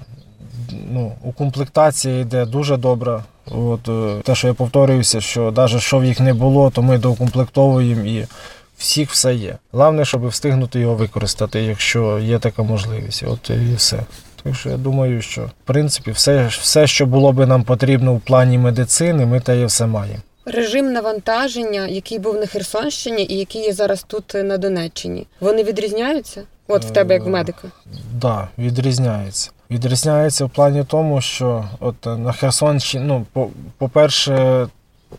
ну, 0.91 1.11
укомплектація 1.23 2.19
йде 2.19 2.45
дуже 2.45 2.77
добра. 2.77 3.23
От, 3.51 3.89
е, 3.89 4.21
те, 4.23 4.35
що 4.35 4.47
я 4.47 4.53
повторююся, 4.53 5.21
що 5.21 5.51
навіть 5.51 5.79
що 5.79 5.99
в 5.99 6.05
їх 6.05 6.19
не 6.19 6.33
було, 6.33 6.69
то 6.69 6.81
ми 6.81 6.97
доукомплектовуємо 6.97 8.05
і 8.05 8.27
всіх 8.77 9.11
все 9.11 9.35
є. 9.35 9.57
Головне, 9.71 10.05
щоб 10.05 10.27
встигнути 10.27 10.79
його 10.79 10.95
використати, 10.95 11.61
якщо 11.61 12.19
є 12.19 12.39
така 12.39 12.63
можливість. 12.63 13.23
От 13.27 13.49
і 13.49 13.75
все. 13.75 13.99
Так 14.43 14.55
що 14.55 14.69
я 14.69 14.77
думаю, 14.77 15.21
що 15.21 15.41
в 15.41 15.51
принципі 15.65 16.11
все, 16.11 16.47
все, 16.47 16.87
що 16.87 17.05
було 17.05 17.31
би 17.31 17.45
нам 17.45 17.63
потрібно 17.63 18.13
в 18.13 18.21
плані 18.21 18.57
медицини, 18.57 19.25
ми 19.25 19.39
те 19.39 19.61
і 19.61 19.65
все 19.65 19.87
маємо. 19.87 20.19
Режим 20.45 20.93
навантаження, 20.93 21.87
який 21.87 22.19
був 22.19 22.35
на 22.35 22.45
Херсонщині 22.45 23.25
і 23.29 23.37
який 23.37 23.61
є 23.61 23.73
зараз 23.73 24.03
тут 24.07 24.35
е, 24.35 24.43
на 24.43 24.57
Донеччині, 24.57 25.27
вони 25.39 25.63
відрізняються? 25.63 26.43
От 26.67 26.85
в 26.85 26.91
тебе 26.91 27.13
як 27.13 27.23
в 27.23 27.27
медика. 27.27 27.67
Да, 28.13 28.47
відрізняється. 28.57 29.51
Відрізняється 29.71 30.45
в 30.45 30.49
плані 30.49 30.83
тому, 30.87 31.21
що 31.21 31.65
от 31.79 32.05
на 32.05 32.31
Херсонщині, 32.31 33.05
ну, 33.05 33.25
по-перше, 33.77 34.67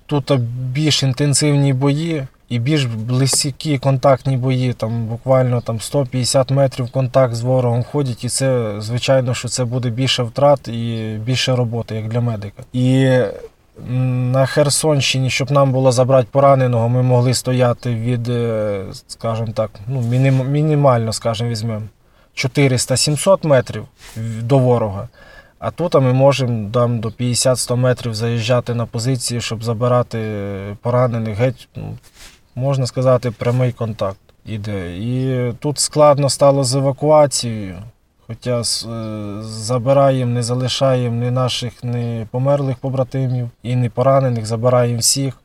тут 0.07 0.41
більш 0.73 1.03
інтенсивні 1.03 1.73
бої 1.73 2.27
і 2.55 2.59
більш 2.59 2.85
близькі 2.85 3.79
контактні 3.79 4.37
бої, 4.37 4.73
там 4.73 5.07
буквально 5.07 5.61
там 5.61 5.81
150 5.81 6.51
метрів 6.51 6.91
контакт 6.91 7.35
з 7.35 7.41
ворогом 7.41 7.85
ходять, 7.85 8.25
і 8.25 8.29
це, 8.29 8.75
звичайно, 8.79 9.35
що 9.35 9.49
це 9.49 9.65
буде 9.65 9.91
більше 9.91 10.23
втрат 10.23 10.69
і 10.69 11.19
більше 11.25 11.57
роботи, 11.57 11.95
як 11.95 12.09
для 12.09 12.21
медика. 12.21 12.63
І 12.73 13.19
на 14.33 14.47
Херсонщині, 14.47 15.31
щоб 15.31 15.51
нам 15.51 15.73
було 15.73 15.93
забрати 15.93 16.29
пораненого, 16.31 16.89
ми 16.89 17.03
могли 17.03 17.35
стояти 17.35 17.95
від, 17.95 18.29
е, 18.29 18.85
скажімо 19.07 19.53
так, 19.55 19.71
ну, 19.89 20.01
мінім, 20.01 20.51
мінімально, 20.51 21.13
скажімо, 21.13 21.51
візьмемо 21.51 21.83
400-700 22.35 23.47
метрів 23.47 23.85
до 24.43 24.59
ворога. 24.59 25.09
А 25.59 25.71
тут 25.71 25.95
ми 25.95 26.13
можемо 26.13 26.71
там, 26.71 27.01
до 27.01 27.09
50-100 27.09 27.77
метрів 27.77 28.15
заїжджати 28.15 28.75
на 28.75 28.87
позиції, 28.87 29.41
щоб 29.41 29.65
забирати 29.65 30.19
поранених 30.83 31.39
геть, 31.39 31.69
ну, 31.77 31.97
можна 32.55 32.87
сказати, 32.87 33.31
прямий 33.31 33.73
контакт 33.73 34.19
іде. 34.47 34.97
І 34.97 35.53
тут 35.53 35.79
складно 35.79 36.31
стало 36.31 36.65
з 36.65 36.75
евакуацією. 36.75 37.83
Хоча 38.27 38.61
е, 38.61 38.65
забираємо, 39.43 40.33
не 40.33 40.43
залишаємо 40.43 41.25
ні 41.25 41.31
наших 41.31 41.85
ні 41.85 42.27
померлих 42.31 42.77
побратимів 42.77 43.51
і 43.63 43.77
не 43.77 43.91
поранених, 43.91 44.47
забираємо 44.47 44.99
всіх. 44.99 45.41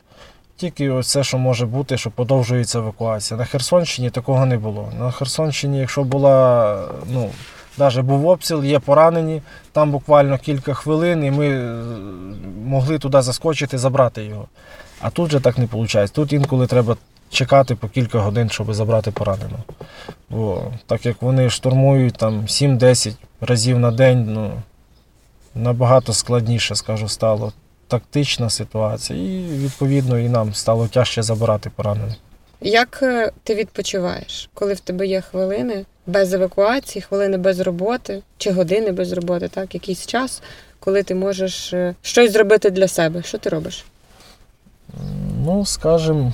Тільки 0.55 1.01
це, 1.03 1.23
що 1.23 1.37
може 1.37 1.65
бути, 1.65 1.97
що 1.97 2.11
подовжується 2.11 2.79
евакуація. 2.79 3.37
На 3.37 3.45
Херсонщині 3.45 4.09
такого 4.09 4.45
не 4.45 4.57
було. 4.57 4.91
На 4.99 5.11
Херсонщині, 5.11 5.79
якщо 5.79 6.03
була, 6.03 6.77
ну, 7.13 7.29
навіть 7.79 7.99
був 7.99 8.27
обстріл, 8.27 8.63
є 8.63 8.79
поранені, 8.79 9.41
там 9.71 9.91
буквально 9.91 10.37
кілька 10.37 10.73
хвилин, 10.73 11.23
і 11.23 11.31
ми 11.31 11.49
е, 11.49 11.83
могли 12.65 12.99
туди 12.99 13.21
заскочити, 13.21 13.77
забрати 13.77 14.23
його. 14.23 14.47
А 15.01 15.09
тут 15.09 15.31
же 15.31 15.39
так 15.39 15.57
не 15.57 15.65
виходить. 15.65 16.11
Тут 16.11 16.33
інколи 16.33 16.67
треба 16.67 16.97
чекати 17.29 17.75
по 17.75 17.87
кілька 17.87 18.19
годин, 18.19 18.49
щоб 18.49 18.73
забрати 18.73 19.11
пораненого. 19.11 19.63
Бо 20.29 20.63
так 20.85 21.05
як 21.05 21.21
вони 21.21 21.49
штурмують 21.49 22.13
там 22.13 22.41
7-10 22.41 23.15
разів 23.41 23.79
на 23.79 23.91
день, 23.91 24.33
ну, 24.33 24.51
набагато 25.55 26.13
складніше, 26.13 26.75
скажу, 26.75 27.07
стало 27.07 27.53
тактична 27.87 28.49
ситуація, 28.49 29.19
і 29.19 29.57
відповідно 29.57 30.19
і 30.19 30.29
нам 30.29 30.53
стало 30.53 30.87
тяжче 30.87 31.23
забирати 31.23 31.69
поранених. 31.69 32.15
Як 32.61 32.99
е, 33.03 33.31
ти 33.43 33.55
відпочиваєш, 33.55 34.49
коли 34.53 34.73
в 34.73 34.79
тебе 34.79 35.07
є 35.07 35.21
хвилини 35.21 35.85
без 36.07 36.33
евакуації, 36.33 37.01
хвилини 37.01 37.37
без 37.37 37.59
роботи 37.59 38.21
чи 38.37 38.51
години 38.51 38.91
без 38.91 39.11
роботи, 39.11 39.47
так, 39.47 39.73
якийсь 39.73 40.05
час, 40.05 40.41
коли 40.79 41.03
ти 41.03 41.15
можеш 41.15 41.73
е, 41.73 41.95
щось 42.01 42.31
зробити 42.31 42.69
для 42.69 42.87
себе? 42.87 43.23
Що 43.23 43.37
ти 43.37 43.49
робиш? 43.49 43.85
Ну, 45.45 45.65
скажімо, 45.65 46.33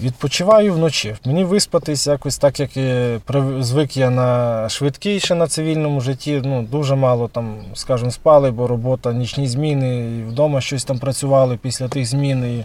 відпочиваю 0.00 0.74
вночі. 0.74 1.16
Мені 1.24 1.44
виспатись 1.44 2.06
якось 2.06 2.38
так, 2.38 2.60
як 2.60 2.76
і 2.76 3.18
звик 3.60 3.96
я 3.96 4.10
на 4.10 4.68
швидкий 4.68 5.20
ще 5.20 5.34
на 5.34 5.46
цивільному 5.46 6.00
житті. 6.00 6.42
Ну, 6.44 6.62
дуже 6.62 6.94
мало 6.94 7.28
там, 7.28 7.56
скажімо, 7.74 8.10
спали, 8.10 8.50
бо 8.50 8.66
робота, 8.66 9.12
нічні 9.12 9.48
зміни, 9.48 10.18
і 10.18 10.22
вдома 10.22 10.60
щось 10.60 10.84
там 10.84 10.98
працювали 10.98 11.56
після 11.62 11.88
тих 11.88 12.06
змін. 12.06 12.44
І 12.44 12.64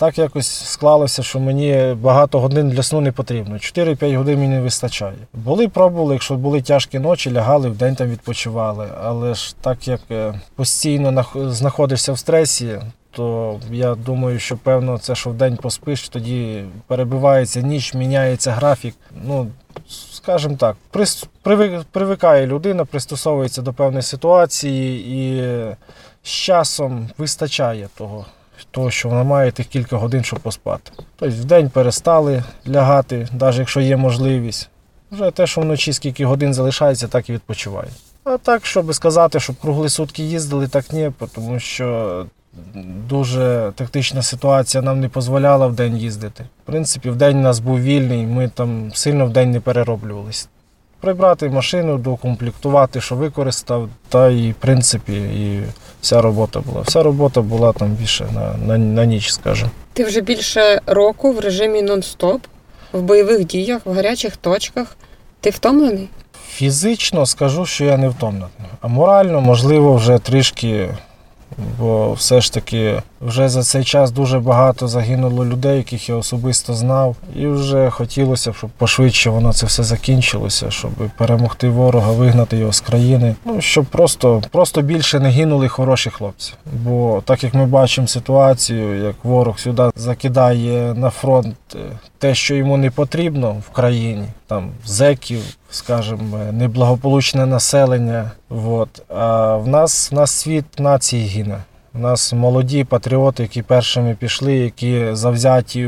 так 0.00 0.18
якось 0.18 0.64
склалося, 0.64 1.22
що 1.22 1.40
мені 1.40 1.94
багато 2.00 2.40
годин 2.40 2.70
для 2.70 2.82
сну 2.82 3.00
не 3.00 3.12
потрібно. 3.12 3.54
4-5 3.54 4.16
годин 4.16 4.38
мені 4.38 4.54
не 4.54 4.60
вистачає. 4.60 5.14
Були, 5.32 5.68
пробували, 5.68 6.14
якщо 6.14 6.34
були 6.34 6.62
тяжкі 6.62 6.98
ночі, 6.98 7.32
лягали, 7.32 7.68
вдень 7.68 7.94
там 7.94 8.08
відпочивали. 8.10 8.88
Але 9.04 9.34
ж 9.34 9.54
так 9.60 9.88
як 9.88 10.00
е, 10.10 10.40
постійно 10.56 11.10
нах- 11.10 11.50
знаходишся 11.50 12.12
в 12.12 12.18
стресі, 12.18 12.78
то 13.10 13.56
я 13.70 13.94
думаю, 13.94 14.38
що 14.38 14.56
певно 14.56 14.98
це, 14.98 15.14
що 15.14 15.30
вдень 15.30 15.56
поспиш, 15.56 16.08
тоді 16.08 16.64
перебивається 16.86 17.60
ніч, 17.60 17.94
міняється 17.94 18.50
графік. 18.50 18.94
Ну, 19.24 19.46
скажімо 20.12 20.56
так, 20.56 20.76
привикає 21.92 22.46
людина, 22.46 22.84
пристосовується 22.84 23.62
до 23.62 23.72
певної 23.72 24.02
ситуації 24.02 25.08
і 25.16 25.42
з 26.22 26.28
часом 26.28 27.08
вистачає 27.18 27.88
того, 27.98 28.26
того, 28.70 28.90
що 28.90 29.08
вона 29.08 29.24
має 29.24 29.50
тих 29.52 29.66
кілька 29.66 29.96
годин, 29.96 30.24
щоб 30.24 30.38
поспати. 30.38 30.90
Тобто 31.16 31.36
вдень 31.36 31.70
перестали 31.70 32.44
лягати, 32.68 33.28
навіть 33.40 33.58
якщо 33.58 33.80
є 33.80 33.96
можливість. 33.96 34.68
Вже 35.10 35.30
те, 35.30 35.46
що 35.46 35.60
вночі 35.60 35.92
скільки 35.92 36.24
годин 36.24 36.54
залишається, 36.54 37.08
так 37.08 37.28
і 37.28 37.32
відпочиває. 37.32 37.88
А 38.24 38.36
так, 38.36 38.66
щоб 38.66 38.94
сказати, 38.94 39.40
щоб 39.40 39.56
кругли 39.56 39.88
сутки 39.88 40.22
їздили, 40.22 40.68
так 40.68 40.92
ні, 40.92 41.10
тому 41.34 41.60
що 41.60 42.26
дуже 43.08 43.72
тактична 43.74 44.22
ситуація 44.22 44.82
нам 44.82 45.00
не 45.00 45.08
дозволяла 45.08 45.66
в 45.66 45.74
день 45.74 45.96
їздити. 45.96 46.44
В 46.62 46.66
принципі, 46.66 47.10
в 47.10 47.16
день 47.16 47.38
у 47.38 47.42
нас 47.42 47.58
був 47.58 47.80
вільний, 47.80 48.26
ми 48.26 48.48
там 48.48 48.90
сильно 48.94 49.26
в 49.26 49.30
день 49.30 49.50
не 49.50 49.60
перероблювалися. 49.60 50.48
Прибрати 51.00 51.48
машину, 51.48 51.98
докомплектувати, 51.98 53.00
що 53.00 53.14
використав, 53.14 53.88
та 54.08 54.28
і 54.28 54.52
в 54.52 54.54
принципі 54.54 55.12
і 55.14 55.62
вся 56.00 56.22
робота 56.22 56.60
була. 56.60 56.80
Вся 56.80 57.02
робота 57.02 57.40
була 57.40 57.72
там 57.72 57.88
більше 57.88 58.26
на, 58.34 58.54
на, 58.66 58.78
на 58.78 59.04
ніч, 59.04 59.30
скажімо. 59.32 59.70
Ти 59.92 60.04
вже 60.04 60.20
більше 60.20 60.80
року 60.86 61.32
в 61.32 61.40
режимі 61.40 61.82
нон-стоп, 61.82 62.38
в 62.92 63.02
бойових 63.02 63.44
діях, 63.46 63.80
в 63.84 63.92
гарячих 63.92 64.36
точках. 64.36 64.96
Ти 65.40 65.50
втомлений? 65.50 66.08
Фізично 66.48 67.26
скажу, 67.26 67.66
що 67.66 67.84
я 67.84 67.96
не 67.96 68.08
втомлений. 68.08 68.48
А 68.80 68.88
морально, 68.88 69.40
можливо, 69.40 69.94
вже 69.94 70.18
трішки, 70.18 70.88
бо 71.78 72.12
все 72.12 72.40
ж 72.40 72.52
таки 72.52 73.02
вже 73.20 73.48
за 73.48 73.62
цей 73.62 73.84
час 73.84 74.10
дуже 74.10 74.38
багато 74.38 74.88
загинуло 74.88 75.44
людей, 75.44 75.76
яких 75.76 76.08
я 76.08 76.14
особисто 76.14 76.74
знав. 76.74 77.16
І 77.36 77.46
вже 77.46 77.90
хотілося 77.90 78.50
б, 78.50 78.54
щоб 78.56 78.70
пошвидше 78.70 79.30
воно 79.30 79.52
це 79.52 79.66
все 79.66 79.82
закінчилося, 79.82 80.70
щоб 80.70 80.90
перемогти 81.16 81.68
ворога, 81.68 82.12
вигнати 82.12 82.56
його 82.56 82.72
з 82.72 82.80
країни. 82.80 83.34
Ну, 83.44 83.60
щоб 83.60 83.84
просто, 83.84 84.42
просто 84.50 84.82
більше 84.82 85.20
не 85.20 85.28
гинули 85.28 85.68
хороші 85.68 86.10
хлопці. 86.10 86.52
Бо 86.72 87.22
так 87.24 87.44
як 87.44 87.54
ми 87.54 87.66
бачимо 87.66 88.06
ситуацію, 88.06 89.04
як 89.04 89.24
ворог 89.24 89.58
сюди 89.58 89.90
закидає 89.96 90.94
на 90.94 91.10
фронт 91.10 91.56
е, 91.74 91.78
те, 92.18 92.34
що 92.34 92.54
йому 92.54 92.76
не 92.76 92.90
потрібно 92.90 93.56
в 93.68 93.70
країні, 93.70 94.24
там 94.46 94.70
зеків, 94.84 95.40
скажімо, 95.70 96.38
неблагополучне 96.52 97.46
населення. 97.46 98.30
Вот. 98.48 99.02
А 99.08 99.56
в 99.56 99.68
нас, 99.68 100.12
в 100.12 100.26
світ 100.26 100.64
нації 100.78 101.28
гине. 101.28 101.58
У 101.94 101.98
нас 101.98 102.32
молоді 102.32 102.84
патріоти, 102.84 103.42
які 103.42 103.62
першими 103.62 104.16
пішли, 104.20 104.56
які 104.56 105.06
завзяті 105.12 105.86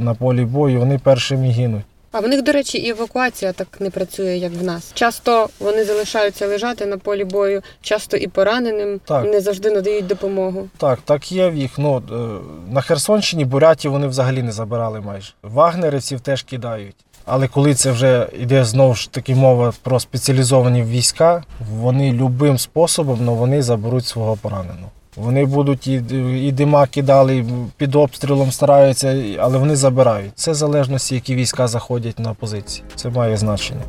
на 0.00 0.14
полі 0.14 0.44
бою, 0.44 0.78
вони 0.78 0.98
першими 0.98 1.48
гинуть. 1.48 1.84
А 2.12 2.20
в 2.20 2.28
них, 2.28 2.42
до 2.42 2.52
речі, 2.52 2.78
і 2.78 2.90
евакуація 2.90 3.52
так 3.52 3.80
не 3.80 3.90
працює, 3.90 4.36
як 4.36 4.52
в 4.52 4.62
нас. 4.62 4.90
Часто 4.94 5.48
вони 5.60 5.84
залишаються 5.84 6.46
лежати 6.46 6.86
на 6.86 6.98
полі 6.98 7.24
бою, 7.24 7.62
часто 7.80 8.16
і 8.16 8.28
пораненим 8.28 9.00
Так. 9.04 9.24
не 9.24 9.40
завжди 9.40 9.70
надають 9.70 10.06
допомогу. 10.06 10.68
Так, 10.76 10.98
так 11.04 11.32
є 11.32 11.48
в 11.50 11.56
їх. 11.56 11.78
Ну, 11.78 12.02
е, 12.12 12.72
на 12.72 12.80
Херсонщині 12.80 13.44
бурятів 13.44 13.90
вони 13.92 14.06
взагалі 14.06 14.42
не 14.42 14.52
забирали 14.52 15.00
майже. 15.00 15.32
Вагнерівців 15.42 16.20
теж 16.20 16.42
кидають. 16.42 16.96
Але 17.24 17.48
коли 17.48 17.74
це 17.74 17.92
вже 17.92 18.28
йде 18.40 18.64
знову 18.64 18.94
ж 18.94 19.12
таки 19.12 19.34
мова 19.34 19.72
про 19.82 20.00
спеціалізовані 20.00 20.82
війська, 20.82 21.44
вони 21.72 22.12
любим 22.12 22.58
способом 22.58 23.18
ну, 23.22 23.34
вони 23.34 23.62
заберуть 23.62 24.06
свого 24.06 24.36
пораненого. 24.36 24.90
Вони 25.18 25.44
будуть 25.44 25.86
і, 25.86 26.02
і 26.46 26.52
дима 26.52 26.86
кидали, 26.86 27.44
під 27.76 27.94
обстрілом 27.94 28.52
стараються, 28.52 29.22
але 29.38 29.58
вони 29.58 29.76
забирають. 29.76 30.32
Це 30.34 30.50
в 30.50 30.54
залежності, 30.54 31.14
які 31.14 31.34
війська 31.34 31.68
заходять 31.68 32.18
на 32.18 32.34
позиції. 32.34 32.84
Це 32.94 33.08
має 33.08 33.36
значення. 33.36 33.82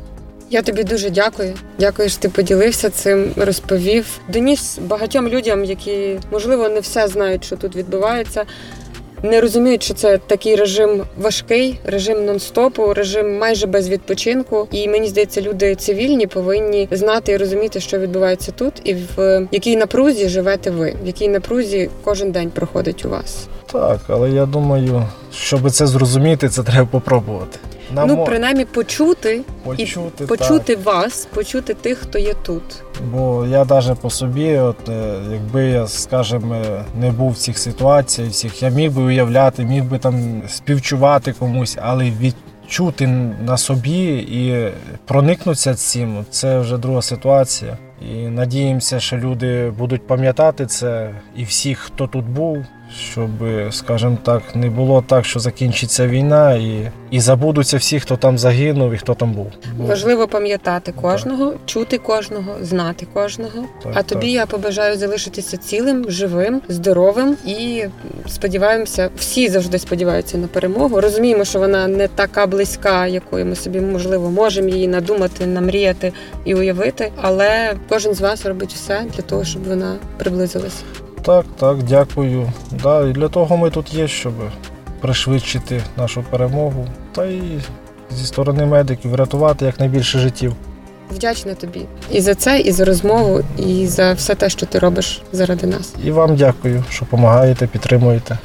Я 0.50 0.62
тобі 0.62 0.84
дуже 0.84 1.10
дякую. 1.10 1.54
Дякую, 1.78 2.08
що 2.08 2.20
ти 2.20 2.28
поділився 2.28 2.90
цим, 2.90 3.32
розповів. 3.36 4.06
Доніс 4.28 4.78
багатьом 4.78 5.28
людям, 5.28 5.64
які 5.64 6.18
можливо 6.32 6.68
не 6.68 6.80
все 6.80 7.08
знають, 7.08 7.44
що 7.44 7.56
тут 7.56 7.76
відбувається. 7.76 8.44
Не 9.22 9.40
розуміють, 9.40 9.82
що 9.82 9.94
це 9.94 10.18
такий 10.18 10.56
режим 10.56 11.02
важкий, 11.18 11.80
режим 11.84 12.18
нон-стопу, 12.26 12.94
режим 12.94 13.38
майже 13.38 13.66
без 13.66 13.88
відпочинку. 13.88 14.68
І 14.72 14.88
мені 14.88 15.08
здається, 15.08 15.40
люди 15.40 15.74
цивільні 15.74 16.26
повинні 16.26 16.88
знати 16.90 17.32
і 17.32 17.36
розуміти, 17.36 17.80
що 17.80 17.98
відбувається 17.98 18.52
тут, 18.52 18.74
і 18.84 18.94
в 19.16 19.46
якій 19.52 19.76
напрузі 19.76 20.28
живете 20.28 20.70
ви, 20.70 20.94
в 21.04 21.06
якій 21.06 21.28
напрузі 21.28 21.90
кожен 22.04 22.32
день 22.32 22.50
проходить 22.50 23.04
у 23.04 23.08
вас. 23.08 23.48
Так, 23.72 24.00
але 24.08 24.30
я 24.30 24.46
думаю, 24.46 25.02
щоб 25.34 25.70
це 25.70 25.86
зрозуміти, 25.86 26.48
це 26.48 26.62
треба 26.62 26.86
попробувати. 26.90 27.58
Нам 27.94 28.08
ну, 28.08 28.24
принаймні, 28.24 28.64
почути, 28.64 29.42
почути, 29.64 30.26
так. 30.26 30.28
почути 30.28 30.76
вас, 30.76 31.28
почути 31.34 31.74
тих, 31.74 31.98
хто 31.98 32.18
є 32.18 32.34
тут. 32.42 32.62
Бо 33.12 33.46
я 33.46 33.64
навіть 33.64 33.98
по 33.98 34.10
собі, 34.10 34.56
от 34.56 34.88
е, 34.88 35.14
якби 35.32 35.64
я, 35.64 35.86
скажімо, 35.86 36.56
не 37.00 37.10
був 37.10 37.30
в 37.30 37.36
цих 37.36 37.58
ситуаціях, 37.58 38.30
всіх, 38.30 38.62
я 38.62 38.68
міг 38.68 38.92
би 38.92 39.02
уявляти, 39.02 39.64
міг 39.64 39.84
би 39.84 39.98
там 39.98 40.42
співчувати 40.48 41.32
комусь, 41.32 41.78
але 41.82 42.12
відчути 42.20 43.06
на 43.46 43.56
собі 43.56 44.08
і 44.18 44.72
проникнутися 45.04 45.74
цим, 45.74 46.24
це 46.30 46.58
вже 46.58 46.78
друга 46.78 47.02
ситуація. 47.02 47.78
І 48.12 48.14
надіємося, 48.14 49.00
що 49.00 49.16
люди 49.16 49.70
будуть 49.78 50.06
пам'ятати 50.06 50.66
це 50.66 51.14
і 51.36 51.44
всіх, 51.44 51.78
хто 51.78 52.06
тут 52.06 52.24
був, 52.24 52.64
щоб, 52.98 53.30
скажімо 53.70 54.18
так, 54.22 54.42
не 54.54 54.70
було 54.70 55.04
так, 55.06 55.24
що 55.24 55.40
закінчиться 55.40 56.06
війна, 56.06 56.54
і, 56.54 56.90
і 57.10 57.20
забудуться 57.20 57.76
всі, 57.76 58.00
хто 58.00 58.16
там 58.16 58.38
загинув 58.38 58.92
і 58.92 58.98
хто 58.98 59.14
там 59.14 59.32
був. 59.32 59.52
Важливо 59.78 60.28
пам'ятати 60.28 60.92
кожного, 60.92 61.54
чути 61.66 61.98
кожного, 61.98 62.56
знати 62.62 63.06
кожного. 63.12 63.64
Так, 63.82 63.92
а 63.94 64.02
тобі 64.02 64.26
так. 64.26 64.34
я 64.34 64.46
побажаю 64.46 64.96
залишитися 64.96 65.56
цілим, 65.56 66.10
живим, 66.10 66.62
здоровим 66.68 67.36
і 67.46 67.84
сподіваємося, 68.28 69.10
всі 69.16 69.48
завжди 69.48 69.78
сподіваються 69.78 70.38
на 70.38 70.46
перемогу. 70.46 71.00
Розуміємо, 71.00 71.44
що 71.44 71.58
вона 71.58 71.88
не 71.88 72.08
така 72.08 72.46
близька, 72.46 73.06
якою 73.06 73.46
ми 73.46 73.54
собі 73.54 73.80
можливо 73.80 74.30
можемо 74.30 74.68
її 74.68 74.88
надумати, 74.88 75.46
намріяти 75.46 76.12
і 76.44 76.54
уявити. 76.54 77.12
Але 77.16 77.74
кожен 77.88 78.14
з 78.14 78.20
вас 78.20 78.46
робить 78.46 78.72
все 78.72 79.02
для 79.16 79.22
того, 79.22 79.44
щоб 79.44 79.64
вона 79.64 79.96
приблизилася. 80.18 80.84
Так, 81.22 81.46
так, 81.58 81.82
дякую. 81.82 82.52
Да, 82.82 83.06
і 83.06 83.12
для 83.12 83.28
того 83.28 83.56
ми 83.56 83.70
тут 83.70 83.94
є, 83.94 84.08
щоб 84.08 84.32
пришвидшити 85.00 85.82
нашу 85.96 86.24
перемогу. 86.30 86.86
Та 87.12 87.24
й 87.24 87.42
зі 88.16 88.26
сторони 88.26 88.66
медиків 88.66 89.10
врятувати 89.10 89.64
якнайбільше 89.64 90.18
життів. 90.18 90.54
Вдячна 91.10 91.54
тобі 91.54 91.86
і 92.10 92.20
за 92.20 92.34
це, 92.34 92.60
і 92.60 92.72
за 92.72 92.84
розмову, 92.84 93.40
і 93.58 93.86
за 93.86 94.12
все 94.12 94.34
те, 94.34 94.50
що 94.50 94.66
ти 94.66 94.78
робиш 94.78 95.22
заради 95.32 95.66
нас. 95.66 95.94
І 96.04 96.10
вам 96.10 96.36
дякую, 96.36 96.84
що 96.90 97.04
допомагаєте, 97.04 97.66
підтримуєте. 97.66 98.38